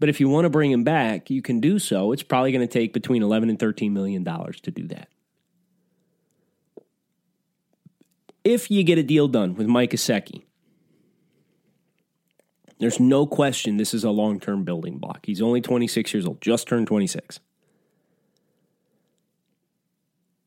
But 0.00 0.08
if 0.08 0.20
you 0.20 0.28
want 0.28 0.44
to 0.44 0.50
bring 0.50 0.70
him 0.70 0.84
back, 0.84 1.30
you 1.30 1.42
can 1.42 1.60
do 1.60 1.78
so. 1.78 2.12
It's 2.12 2.22
probably 2.22 2.52
going 2.52 2.66
to 2.66 2.72
take 2.72 2.92
between 2.92 3.22
11 3.22 3.48
and 3.48 3.58
13 3.58 3.92
million 3.92 4.22
dollars 4.22 4.60
to 4.62 4.70
do 4.70 4.86
that. 4.88 5.08
If 8.48 8.70
you 8.70 8.82
get 8.82 8.96
a 8.96 9.02
deal 9.02 9.28
done 9.28 9.54
with 9.54 9.66
Mike 9.66 9.90
Gesicki, 9.90 10.44
there's 12.78 12.98
no 12.98 13.26
question 13.26 13.76
this 13.76 13.92
is 13.92 14.04
a 14.04 14.10
long 14.10 14.40
term 14.40 14.64
building 14.64 14.96
block. 14.96 15.26
He's 15.26 15.42
only 15.42 15.60
26 15.60 16.14
years 16.14 16.26
old, 16.26 16.40
just 16.40 16.66
turned 16.66 16.86
26. 16.86 17.40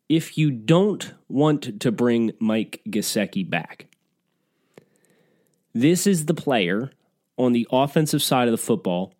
If 0.09 0.35
you 0.35 0.49
don't 0.49 1.13
want 1.29 1.79
to 1.79 1.91
bring 1.91 2.31
Mike 2.39 2.81
Gesicki 2.89 3.47
back, 3.47 3.85
this 5.73 6.07
is 6.07 6.25
the 6.25 6.33
player 6.33 6.89
on 7.37 7.53
the 7.53 7.67
offensive 7.71 8.23
side 8.23 8.47
of 8.47 8.51
the 8.51 8.57
football 8.57 9.13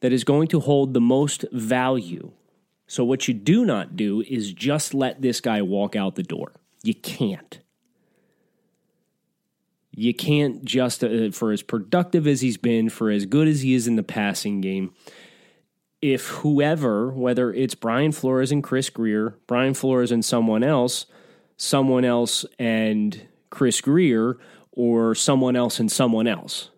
that 0.00 0.12
is 0.12 0.22
going 0.22 0.46
to 0.48 0.60
hold 0.60 0.94
the 0.94 1.00
most 1.00 1.44
value. 1.50 2.30
So, 2.86 3.04
what 3.04 3.26
you 3.26 3.34
do 3.34 3.66
not 3.66 3.96
do 3.96 4.22
is 4.22 4.52
just 4.52 4.94
let 4.94 5.22
this 5.22 5.40
guy 5.40 5.60
walk 5.60 5.96
out 5.96 6.14
the 6.14 6.22
door. 6.22 6.52
You 6.84 6.94
can't. 6.94 7.58
You 9.98 10.14
can't 10.14 10.64
just, 10.64 11.02
uh, 11.02 11.32
for 11.32 11.50
as 11.50 11.62
productive 11.62 12.28
as 12.28 12.40
he's 12.40 12.56
been, 12.56 12.88
for 12.88 13.10
as 13.10 13.26
good 13.26 13.48
as 13.48 13.62
he 13.62 13.74
is 13.74 13.88
in 13.88 13.96
the 13.96 14.04
passing 14.04 14.60
game, 14.60 14.94
if 16.00 16.28
whoever, 16.28 17.10
whether 17.10 17.52
it's 17.52 17.74
Brian 17.74 18.12
Flores 18.12 18.52
and 18.52 18.62
Chris 18.62 18.90
Grier, 18.90 19.36
Brian 19.48 19.74
Flores 19.74 20.12
and 20.12 20.24
someone 20.24 20.62
else, 20.62 21.06
someone 21.56 22.04
else 22.04 22.44
and 22.60 23.26
Chris 23.50 23.80
Grier, 23.80 24.38
or 24.70 25.16
someone 25.16 25.56
else 25.56 25.80
and 25.80 25.90
someone 25.90 26.28
else, 26.28 26.70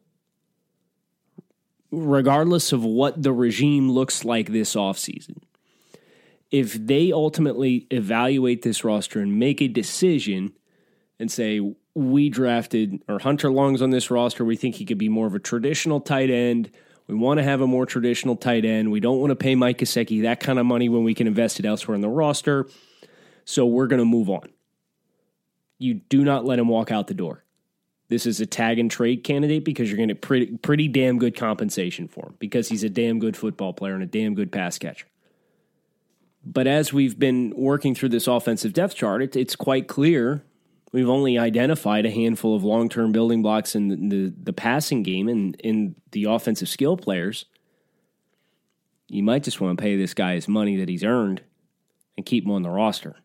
regardless 1.90 2.72
of 2.72 2.82
what 2.82 3.22
the 3.22 3.34
regime 3.34 3.92
looks 3.92 4.24
like 4.24 4.48
this 4.48 4.74
offseason, 4.74 5.42
if 6.50 6.72
they 6.72 7.12
ultimately 7.12 7.86
evaluate 7.90 8.62
this 8.62 8.82
roster 8.82 9.20
and 9.20 9.38
make 9.38 9.60
a 9.60 9.68
decision 9.68 10.54
and 11.18 11.30
say, 11.30 11.60
we 12.00 12.30
drafted, 12.30 13.02
or 13.08 13.18
Hunter 13.18 13.50
Long's 13.50 13.82
on 13.82 13.90
this 13.90 14.10
roster, 14.10 14.44
we 14.44 14.56
think 14.56 14.76
he 14.76 14.84
could 14.84 14.98
be 14.98 15.08
more 15.08 15.26
of 15.26 15.34
a 15.34 15.38
traditional 15.38 16.00
tight 16.00 16.30
end 16.30 16.70
we 17.10 17.16
want 17.16 17.38
to 17.38 17.42
have 17.42 17.60
a 17.60 17.66
more 17.66 17.86
traditional 17.86 18.36
tight 18.36 18.64
end. 18.64 18.92
We 18.92 19.00
don't 19.00 19.18
want 19.18 19.32
to 19.32 19.36
pay 19.36 19.56
Mike 19.56 19.78
Gesicki 19.78 20.22
that 20.22 20.38
kind 20.38 20.60
of 20.60 20.66
money 20.66 20.88
when 20.88 21.02
we 21.02 21.12
can 21.12 21.26
invest 21.26 21.58
it 21.58 21.66
elsewhere 21.66 21.96
in 21.96 22.02
the 22.02 22.08
roster. 22.08 22.68
So 23.44 23.66
we're 23.66 23.88
going 23.88 23.98
to 23.98 24.04
move 24.04 24.30
on. 24.30 24.48
You 25.78 25.94
do 25.94 26.22
not 26.22 26.44
let 26.44 26.60
him 26.60 26.68
walk 26.68 26.92
out 26.92 27.08
the 27.08 27.14
door. 27.14 27.42
This 28.10 28.26
is 28.26 28.40
a 28.40 28.46
tag 28.46 28.78
and 28.78 28.88
trade 28.88 29.24
candidate 29.24 29.64
because 29.64 29.90
you're 29.90 29.96
going 29.96 30.10
to 30.10 30.14
pretty 30.14 30.56
pretty 30.58 30.86
damn 30.86 31.18
good 31.18 31.34
compensation 31.34 32.06
for 32.06 32.26
him 32.26 32.36
because 32.38 32.68
he's 32.68 32.84
a 32.84 32.88
damn 32.88 33.18
good 33.18 33.36
football 33.36 33.72
player 33.72 33.94
and 33.94 34.04
a 34.04 34.06
damn 34.06 34.36
good 34.36 34.52
pass 34.52 34.78
catcher. 34.78 35.06
But 36.44 36.68
as 36.68 36.92
we've 36.92 37.18
been 37.18 37.52
working 37.56 37.96
through 37.96 38.10
this 38.10 38.28
offensive 38.28 38.72
depth 38.72 38.94
chart, 38.94 39.20
it, 39.20 39.34
it's 39.34 39.56
quite 39.56 39.88
clear 39.88 40.44
we've 40.92 41.08
only 41.08 41.38
identified 41.38 42.06
a 42.06 42.10
handful 42.10 42.54
of 42.54 42.64
long 42.64 42.88
term 42.88 43.12
building 43.12 43.42
blocks 43.42 43.74
in 43.74 43.88
the, 43.88 43.96
the, 43.96 44.34
the, 44.44 44.52
passing 44.52 45.02
game 45.02 45.28
and 45.28 45.54
in 45.56 45.94
the 46.12 46.24
offensive 46.24 46.68
skill 46.68 46.96
players. 46.96 47.46
You 49.08 49.22
might 49.22 49.42
just 49.42 49.60
want 49.60 49.76
to 49.76 49.82
pay 49.82 49.96
this 49.96 50.14
guy 50.14 50.34
his 50.34 50.48
money 50.48 50.76
that 50.76 50.88
he's 50.88 51.04
earned 51.04 51.42
and 52.16 52.24
keep 52.24 52.44
him 52.44 52.52
on 52.52 52.62
the 52.62 52.70
roster. 52.70 53.16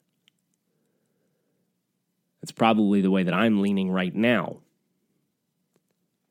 That's 2.42 2.52
probably 2.52 3.02
the 3.02 3.12
way 3.12 3.24
that 3.24 3.34
I'm 3.34 3.62
leaning 3.62 3.92
right 3.92 4.14
now. 4.14 4.58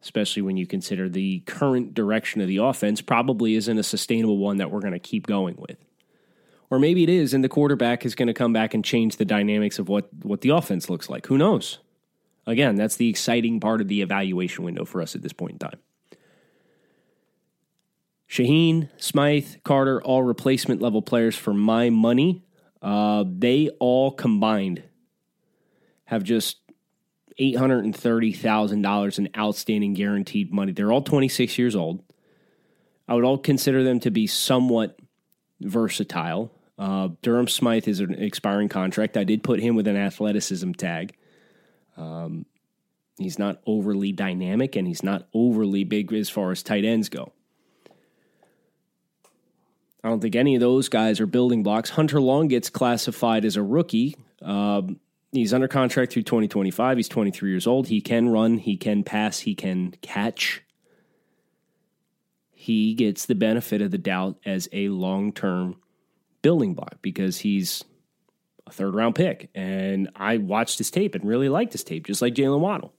Especially 0.03 0.43
when 0.43 0.57
you 0.57 0.67
consider 0.67 1.09
the 1.09 1.41
current 1.41 1.95
direction 1.95 2.41
of 2.41 2.49
the 2.49 2.59
offense 2.59 3.01
probably 3.01 3.55
isn't 3.55 3.79
a 3.79 3.83
sustainable 3.83 4.39
one 4.39 4.59
that 4.59 4.71
we're 4.71 4.81
going 4.81 4.93
to 4.93 4.99
keep 4.99 5.27
going 5.27 5.57
with. 5.57 5.79
Or 6.75 6.81
maybe 6.81 7.05
it 7.05 7.09
is, 7.09 7.35
and 7.35 7.45
the 7.45 7.49
quarterback 7.49 8.05
is 8.05 8.17
going 8.17 8.27
to 8.27 8.35
come 8.35 8.53
back 8.53 8.75
and 8.75 8.85
change 8.85 9.17
the 9.17 9.25
dynamics 9.25 9.79
of 9.79 9.89
what, 9.89 10.13
what 10.25 10.41
the 10.41 10.49
offense 10.49 10.91
looks 10.91 11.09
like. 11.09 11.27
Who 11.29 11.39
knows? 11.39 11.79
Again, 12.49 12.75
that's 12.75 12.97
the 12.97 13.09
exciting 13.09 13.61
part 13.61 13.81
of 13.81 13.87
the 13.87 14.03
evaluation 14.03 14.65
window 14.65 14.85
for 14.85 15.01
us 15.01 15.15
at 15.15 15.23
this 15.23 15.33
point 15.33 15.53
in 15.53 15.59
time. 15.61 15.79
Shaheen, 18.29 18.89
Smythe, 18.97 19.47
Carter, 19.63 20.03
all 20.03 20.25
replacement 20.25 20.83
level 20.83 21.01
players 21.01 21.37
for 21.37 21.55
my 21.55 21.91
money. 21.91 22.43
Uh, 22.83 23.23
they 23.25 23.69
all 23.79 24.11
combined 24.11 24.83
have 26.07 26.25
just 26.25 26.57
$830,000 27.41 29.19
in 29.19 29.29
outstanding 29.39 29.95
guaranteed 29.95 30.53
money. 30.53 30.73
They're 30.73 30.91
all 30.91 31.03
26 31.03 31.57
years 31.57 31.77
old. 31.77 32.03
I 33.07 33.15
would 33.15 33.23
all 33.23 33.39
consider 33.39 33.85
them 33.85 34.01
to 34.01 34.11
be 34.11 34.27
somewhat 34.27 34.99
versatile. 35.61 36.51
Uh, 36.79 37.11
Durham 37.23 37.49
Smythe 37.49 37.87
is 37.89 38.01
an 38.01 38.15
expiring 38.15 38.69
contract. 38.69 39.17
I 39.17 39.25
did 39.25 39.43
put 39.43 39.61
him 39.61 39.77
with 39.77 39.87
an 39.87 39.97
athleticism 39.97 40.73
tag. 40.73 41.17
Um, 41.97 42.47
he's 43.17 43.39
not 43.39 43.61
overly 43.67 44.13
dynamic 44.13 44.75
and 44.75 44.87
he's 44.87 45.03
not 45.03 45.29
overly 45.33 45.85
big 45.85 46.13
as 46.13 46.29
far 46.29 46.51
as 46.51 46.63
tight 46.63 46.85
ends 46.85 47.09
go. 47.09 47.33
I 50.03 50.09
don't 50.09 50.21
think 50.21 50.37
any 50.37 50.55
of 50.55 50.61
those 50.61 50.89
guys 50.89 51.21
are 51.21 51.27
building 51.27 51.63
blocks. 51.63 51.91
Hunter 51.91 52.21
Long 52.21 52.49
gets 52.49 52.69
classified 52.69 53.45
as 53.45 53.57
a 53.57 53.63
rookie. 53.63 54.17
Um, 54.43 55.01
he's 55.33 55.55
under 55.55 55.69
contract 55.69 56.13
through 56.13 56.25
2025. 56.25 56.97
He's 56.99 57.09
23 57.09 57.51
years 57.51 57.67
old. 57.67 57.89
He 57.89 58.01
can 58.01 58.29
run, 58.29 58.59
he 58.59 58.77
can 58.77 59.03
pass, 59.05 59.41
he 59.41 59.55
can 59.55 59.95
catch 60.03 60.65
he 62.65 62.95
gets 62.95 63.27
the 63.27 63.35
benefit 63.35 63.83
of 63.83 63.91
the 63.91 63.99
doubt 63.99 64.39
as 64.47 64.71
a 64.73 64.89
long 64.89 65.33
term 65.33 65.77
building 66.45 66.75
block 66.75 66.99
because 67.01 67.39
he's 67.39 67.85
a 68.67 68.71
third 68.71 68.95
round 68.95 69.15
pick. 69.15 69.49
And 69.55 70.11
I 70.15 70.37
watched 70.37 70.77
his 70.77 70.91
tape 70.91 71.15
and 71.15 71.25
really 71.25 71.49
liked 71.49 71.73
his 71.73 71.83
tape, 71.83 72.07
just 72.07 72.21
like 72.21 72.35
Jaylen 72.35 72.61
Waddle. 72.61 72.93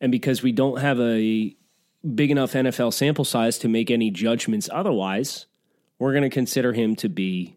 And 0.00 0.10
because 0.10 0.42
we 0.42 0.50
don't 0.50 0.80
have 0.80 0.98
a 0.98 1.54
big 2.14 2.32
enough 2.32 2.54
NFL 2.54 2.92
sample 2.92 3.24
size 3.24 3.56
to 3.58 3.68
make 3.68 3.88
any 3.88 4.10
judgments 4.10 4.68
otherwise, 4.72 5.46
we're 6.00 6.10
going 6.10 6.24
to 6.24 6.30
consider 6.30 6.72
him 6.72 6.96
to 6.96 7.08
be 7.08 7.54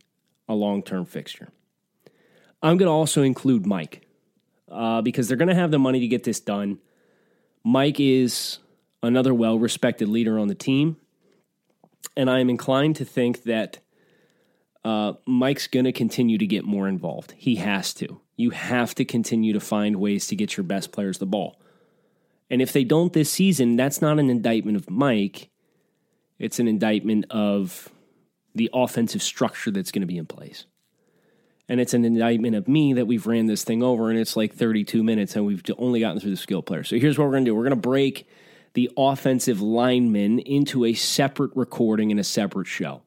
a 0.47 0.53
long 0.53 0.83
term 0.83 1.05
fixture. 1.05 1.49
I'm 2.61 2.77
going 2.77 2.87
to 2.87 2.93
also 2.93 3.23
include 3.23 3.65
Mike 3.65 4.05
uh, 4.69 5.01
because 5.01 5.27
they're 5.27 5.37
going 5.37 5.49
to 5.49 5.55
have 5.55 5.71
the 5.71 5.79
money 5.79 6.01
to 6.01 6.07
get 6.07 6.23
this 6.23 6.39
done. 6.39 6.77
Mike 7.63 7.99
is 7.99 8.59
another 9.01 9.33
well 9.33 9.57
respected 9.57 10.07
leader 10.07 10.37
on 10.37 10.49
the 10.49 10.55
team. 10.55 10.97
And 12.15 12.29
I 12.29 12.41
am 12.41 12.49
inclined 12.51 12.97
to 12.97 13.05
think 13.05 13.43
that 13.43 13.79
uh, 14.83 15.13
Mike's 15.25 15.67
going 15.67 15.85
to 15.85 15.91
continue 15.91 16.37
to 16.37 16.45
get 16.45 16.65
more 16.65 16.87
involved. 16.87 17.33
He 17.37 17.55
has 17.55 17.93
to. 17.95 18.21
You 18.35 18.49
have 18.49 18.95
to 18.95 19.05
continue 19.05 19.53
to 19.53 19.59
find 19.59 19.97
ways 19.97 20.27
to 20.27 20.35
get 20.35 20.57
your 20.57 20.63
best 20.63 20.91
players 20.91 21.19
the 21.19 21.25
ball. 21.25 21.59
And 22.49 22.61
if 22.61 22.73
they 22.73 22.83
don't 22.83 23.13
this 23.13 23.31
season, 23.31 23.75
that's 23.75 24.01
not 24.01 24.19
an 24.19 24.29
indictment 24.29 24.77
of 24.77 24.89
Mike. 24.89 25.49
It's 26.37 26.59
an 26.59 26.67
indictment 26.67 27.25
of 27.29 27.89
the 28.53 28.69
offensive 28.73 29.23
structure 29.23 29.71
that's 29.71 29.91
going 29.91 30.01
to 30.01 30.07
be 30.07 30.17
in 30.17 30.25
place. 30.25 30.65
And 31.69 31.79
it's 31.79 31.93
an 31.93 32.03
indictment 32.03 32.55
of 32.55 32.67
me 32.67 32.93
that 32.93 33.05
we've 33.05 33.25
ran 33.25 33.45
this 33.45 33.63
thing 33.63 33.81
over 33.81 34.09
and 34.09 34.19
it's 34.19 34.35
like 34.35 34.53
32 34.53 35.01
minutes 35.01 35.35
and 35.35 35.45
we've 35.45 35.63
only 35.77 36.01
gotten 36.01 36.19
through 36.19 36.31
the 36.31 36.37
skill 36.37 36.61
players. 36.61 36.89
So 36.89 36.99
here's 36.99 37.17
what 37.17 37.25
we're 37.25 37.31
going 37.31 37.45
to 37.45 37.51
do 37.51 37.55
we're 37.55 37.63
going 37.63 37.71
to 37.71 37.75
break 37.77 38.27
the 38.73 38.91
offensive 38.97 39.61
linemen 39.61 40.39
into 40.39 40.83
a 40.83 40.93
separate 40.93 41.51
recording 41.55 42.11
and 42.11 42.19
a 42.19 42.23
separate 42.23 42.67
show 42.67 43.03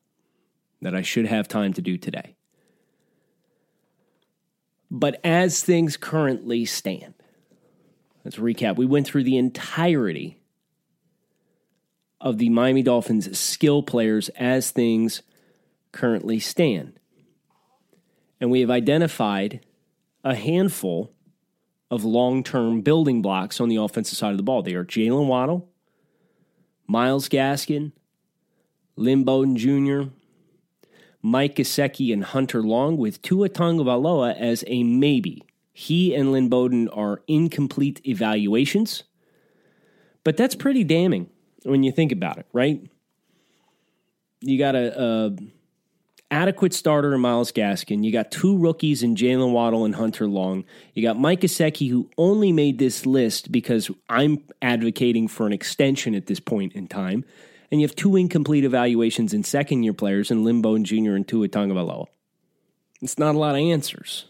that 0.82 0.94
I 0.94 1.02
should 1.02 1.26
have 1.26 1.48
time 1.48 1.72
to 1.74 1.82
do 1.82 1.96
today. 1.96 2.36
But 4.90 5.20
as 5.24 5.62
things 5.62 5.96
currently 5.96 6.64
stand, 6.64 7.14
let's 8.24 8.36
recap. 8.36 8.76
We 8.76 8.86
went 8.86 9.06
through 9.06 9.24
the 9.24 9.36
entirety 9.36 10.40
of 12.20 12.38
the 12.38 12.48
Miami 12.48 12.82
Dolphins 12.82 13.38
skill 13.38 13.82
players 13.82 14.28
as 14.30 14.70
things 14.70 15.22
currently 15.92 16.38
stand. 16.38 16.98
And 18.40 18.50
we 18.50 18.60
have 18.60 18.70
identified 18.70 19.64
a 20.22 20.34
handful 20.34 21.12
of 21.90 22.04
long 22.04 22.42
term 22.42 22.80
building 22.80 23.22
blocks 23.22 23.60
on 23.60 23.68
the 23.68 23.76
offensive 23.76 24.18
side 24.18 24.32
of 24.32 24.36
the 24.36 24.42
ball. 24.42 24.62
They 24.62 24.74
are 24.74 24.84
Jaylen 24.84 25.26
Waddle, 25.26 25.68
Myles 26.86 27.28
Gaskin, 27.28 27.92
Lynn 28.96 29.24
Bowden 29.24 29.56
Jr., 29.56 30.10
Mike 31.22 31.56
Gesicki, 31.56 32.12
and 32.12 32.24
Hunter 32.24 32.62
Long, 32.62 32.96
with 32.96 33.22
Tua 33.22 33.48
Tagovailoa 33.48 34.36
as 34.38 34.64
a 34.66 34.82
maybe. 34.82 35.42
He 35.72 36.14
and 36.14 36.32
Lynn 36.32 36.48
Bowden 36.48 36.88
are 36.88 37.22
incomplete 37.26 38.00
evaluations, 38.06 39.02
but 40.24 40.36
that's 40.36 40.54
pretty 40.54 40.84
damning 40.84 41.28
when 41.64 41.82
you 41.82 41.92
think 41.92 42.12
about 42.12 42.38
it, 42.38 42.46
right? 42.52 42.80
You 44.40 44.58
got 44.58 44.74
a, 44.74 45.02
a 45.02 45.36
adequate 46.30 46.74
starter 46.74 47.14
in 47.14 47.20
Myles 47.20 47.52
Gaskin. 47.52 48.04
You 48.04 48.12
got 48.12 48.30
two 48.30 48.56
rookies 48.56 49.02
in 49.02 49.16
Jaylen 49.16 49.52
Waddle 49.52 49.84
and 49.84 49.94
Hunter 49.94 50.26
Long. 50.26 50.64
You 50.94 51.02
got 51.02 51.18
Mike 51.18 51.40
Gesicki, 51.40 51.90
who 51.90 52.10
only 52.18 52.52
made 52.52 52.78
this 52.78 53.06
list 53.06 53.52
because 53.52 53.90
I'm 54.08 54.42
advocating 54.62 55.28
for 55.28 55.46
an 55.46 55.52
extension 55.52 56.14
at 56.14 56.26
this 56.26 56.40
point 56.40 56.74
in 56.74 56.88
time. 56.88 57.24
And 57.70 57.80
you 57.80 57.86
have 57.86 57.96
two 57.96 58.16
incomplete 58.16 58.64
evaluations 58.64 59.34
in 59.34 59.44
second 59.44 59.82
year 59.82 59.92
players 59.92 60.30
in 60.30 60.44
Lynn 60.44 60.62
Bowden 60.62 60.84
Jr. 60.84 61.14
and 61.14 61.26
Tua 61.26 61.48
Tagovailoa. 61.48 62.06
It's 63.02 63.18
not 63.18 63.34
a 63.34 63.38
lot 63.38 63.54
of 63.54 63.60
answers. 63.60 64.26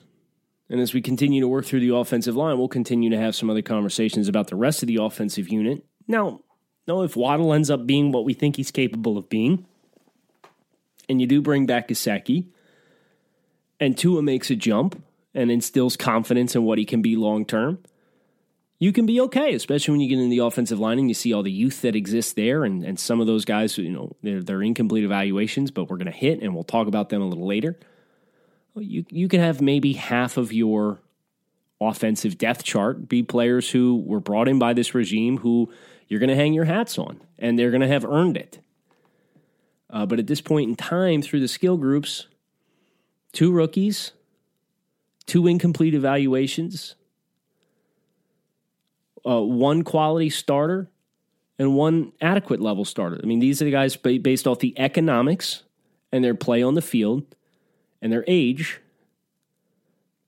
And 0.69 0.81
as 0.81 0.93
we 0.93 1.01
continue 1.01 1.41
to 1.41 1.49
work 1.49 1.65
through 1.65 1.81
the 1.81 1.95
offensive 1.95 2.35
line, 2.35 2.59
we'll 2.59 2.69
continue 2.69 3.11
to 3.11 3.19
have 3.19 3.37
some 3.37 3.51
other 3.51 3.63
conversations 3.63 4.27
about 4.27 4.49
the 4.49 4.57
rest 4.57 4.83
of 4.83 4.89
the 4.89 4.97
offensive 4.97 5.49
unit. 5.49 5.85
Now, 6.09 6.41
no, 6.89 7.03
if 7.03 7.17
Waddle 7.17 7.53
ends 7.53 7.71
up 7.71 7.87
being 7.87 8.11
what 8.11 8.25
we 8.25 8.35
think 8.35 8.57
he's 8.57 8.71
capable 8.71 9.17
of 9.17 9.29
being, 9.29 9.65
and 11.09 11.21
you 11.21 11.27
do 11.27 11.41
bring 11.41 11.67
back 11.67 11.89
Gesicki, 11.89 12.47
and 13.79 13.97
Tua 13.97 14.23
makes 14.23 14.51
a 14.51 14.57
jump 14.57 15.03
and 15.35 15.51
instills 15.51 15.97
confidence 15.97 16.57
in 16.57 16.65
what 16.65 16.79
he 16.79 16.85
can 16.85 17.03
be 17.03 17.15
long 17.15 17.45
term, 17.45 17.79
you 18.79 18.93
can 18.93 19.07
be 19.07 19.21
okay, 19.23 19.55
especially 19.55 19.93
when 19.93 20.01
you 20.01 20.09
get 20.09 20.19
in 20.19 20.29
the 20.29 20.39
offensive 20.39 20.79
line 20.79 20.99
and 20.99 21.09
you 21.09 21.15
see 21.15 21.33
all 21.33 21.43
the 21.43 21.51
youth 21.51 21.81
that 21.83 21.97
exists 21.97 22.35
there, 22.35 22.65
and, 22.65 22.85
and 22.85 23.01
some 23.01 23.21
of 23.21 23.27
those 23.27 23.45
guys, 23.45 23.79
you 23.79 23.91
know, 23.91 24.15
they're, 24.23 24.43
they're 24.43 24.63
incomplete 24.63 25.05
evaluations, 25.05 25.71
but 25.71 25.89
we're 25.89 25.97
going 25.97 26.07
to 26.07 26.13
hit, 26.13 26.43
and 26.43 26.55
we'll 26.55 26.65
talk 26.65 26.87
about 26.87 27.09
them 27.09 27.23
a 27.23 27.27
little 27.27 27.47
later. 27.47 27.79
You 28.79 29.07
you 29.09 29.29
can 29.29 29.41
have 29.41 29.63
maybe 29.63 29.95
half 29.95 30.37
of 30.37 30.53
your 30.53 30.99
offensive 31.81 32.39
depth 32.39 32.63
chart 32.63 33.09
be 33.09 33.23
players 33.23 33.71
who 33.71 34.03
were 34.07 34.21
brought 34.21 34.49
in 34.49 34.59
by 34.59 34.73
this 34.73 34.95
regime 34.95 35.39
who 35.39 35.71
you're 36.09 36.21
going 36.21 36.31
to 36.31 36.37
hang 36.37 36.53
your 36.53 36.65
hats 36.65 36.99
on 36.99 37.21
and 37.39 37.59
they're 37.59 37.71
going 37.71 37.83
to 37.83 37.89
have 37.89 38.05
earned 38.05 38.37
it. 38.37 38.61
Uh, 39.91 40.07
but 40.07 40.19
at 40.19 40.27
this 40.27 40.41
point 40.41 40.69
in 40.69 40.77
time, 40.77 41.23
through 41.23 41.41
the 41.41 41.49
skill 41.49 41.77
groups, 41.77 42.27
two 43.33 43.53
rookies, 43.53 44.13
two 45.27 45.47
incomplete 45.47 45.95
evaluations, 45.95 46.97
uh, 49.27 49.41
one 49.41 49.83
quality 49.83 50.31
starter, 50.31 50.91
and 51.59 51.75
one 51.75 52.13
adequate 52.21 52.61
level 52.61 52.85
starter. 52.85 53.19
I 53.23 53.27
mean, 53.27 53.41
these 53.41 53.63
are 53.63 53.65
the 53.65 53.71
guys 53.71 53.97
based 53.97 54.47
off 54.47 54.59
the 54.59 54.79
economics 54.79 55.63
and 56.13 56.23
their 56.23 56.35
play 56.35 56.63
on 56.63 56.75
the 56.75 56.83
field 56.83 57.25
and 58.03 58.13
their 58.13 58.25
age 58.27 58.81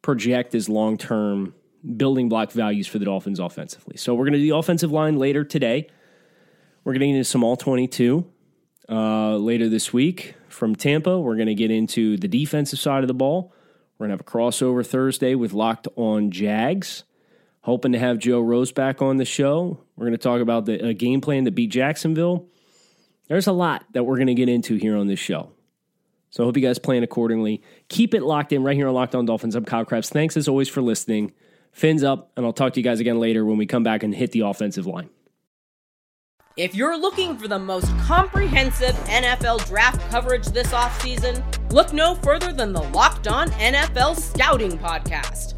project 0.02 0.54
as 0.54 0.68
long 0.68 0.96
term 0.96 1.54
building 1.96 2.28
block 2.28 2.50
values 2.52 2.86
for 2.86 2.98
the 2.98 3.04
Dolphins 3.04 3.38
offensively. 3.38 3.96
So 3.96 4.14
we're 4.14 4.24
going 4.24 4.32
to 4.32 4.38
do 4.38 4.50
the 4.50 4.56
offensive 4.56 4.90
line 4.90 5.18
later 5.18 5.44
today. 5.44 5.88
We're 6.84 6.92
going 6.92 7.00
to 7.00 7.06
get 7.06 7.12
into 7.16 7.24
some 7.24 7.44
all 7.44 7.56
22 7.56 8.24
uh, 8.88 9.36
later 9.36 9.68
this 9.68 9.92
week 9.92 10.34
from 10.48 10.74
Tampa. 10.74 11.20
We're 11.20 11.36
going 11.36 11.48
to 11.48 11.54
get 11.54 11.70
into 11.70 12.16
the 12.16 12.28
defensive 12.28 12.78
side 12.78 13.04
of 13.04 13.08
the 13.08 13.14
ball. 13.14 13.52
We're 13.98 14.06
going 14.06 14.16
to 14.16 14.22
have 14.24 14.26
a 14.26 14.38
crossover 14.38 14.86
Thursday 14.86 15.34
with 15.34 15.52
Locked 15.52 15.88
on 15.96 16.30
Jags. 16.30 17.04
Hoping 17.68 17.92
to 17.92 17.98
have 17.98 18.18
Joe 18.18 18.40
Rose 18.40 18.72
back 18.72 19.02
on 19.02 19.18
the 19.18 19.26
show. 19.26 19.78
We're 19.94 20.06
going 20.06 20.12
to 20.12 20.16
talk 20.16 20.40
about 20.40 20.64
the 20.64 20.94
game 20.94 21.20
plan 21.20 21.44
to 21.44 21.50
beat 21.50 21.66
Jacksonville. 21.66 22.46
There's 23.28 23.46
a 23.46 23.52
lot 23.52 23.84
that 23.92 24.04
we're 24.04 24.16
going 24.16 24.28
to 24.28 24.34
get 24.34 24.48
into 24.48 24.76
here 24.76 24.96
on 24.96 25.06
this 25.06 25.18
show. 25.18 25.50
So 26.30 26.42
I 26.42 26.46
hope 26.46 26.56
you 26.56 26.62
guys 26.62 26.78
plan 26.78 27.02
accordingly. 27.02 27.62
Keep 27.90 28.14
it 28.14 28.22
locked 28.22 28.54
in 28.54 28.62
right 28.62 28.74
here 28.74 28.88
on 28.88 28.94
Locked 28.94 29.14
On 29.14 29.26
Dolphins. 29.26 29.54
I'm 29.54 29.66
Kyle 29.66 29.84
Crabbs. 29.84 30.08
Thanks 30.08 30.34
as 30.34 30.48
always 30.48 30.70
for 30.70 30.80
listening. 30.80 31.34
Fins 31.70 32.02
up, 32.02 32.32
and 32.38 32.46
I'll 32.46 32.54
talk 32.54 32.72
to 32.72 32.80
you 32.80 32.84
guys 32.84 33.00
again 33.00 33.20
later 33.20 33.44
when 33.44 33.58
we 33.58 33.66
come 33.66 33.82
back 33.82 34.02
and 34.02 34.14
hit 34.14 34.32
the 34.32 34.40
offensive 34.40 34.86
line. 34.86 35.10
If 36.56 36.74
you're 36.74 36.98
looking 36.98 37.36
for 37.36 37.48
the 37.48 37.58
most 37.58 37.94
comprehensive 37.98 38.94
NFL 39.04 39.66
draft 39.66 40.10
coverage 40.10 40.46
this 40.46 40.68
offseason, 40.68 41.44
look 41.70 41.92
no 41.92 42.14
further 42.14 42.50
than 42.50 42.72
the 42.72 42.82
Locked 42.82 43.28
On 43.28 43.50
NFL 43.50 44.18
Scouting 44.18 44.78
Podcast. 44.78 45.57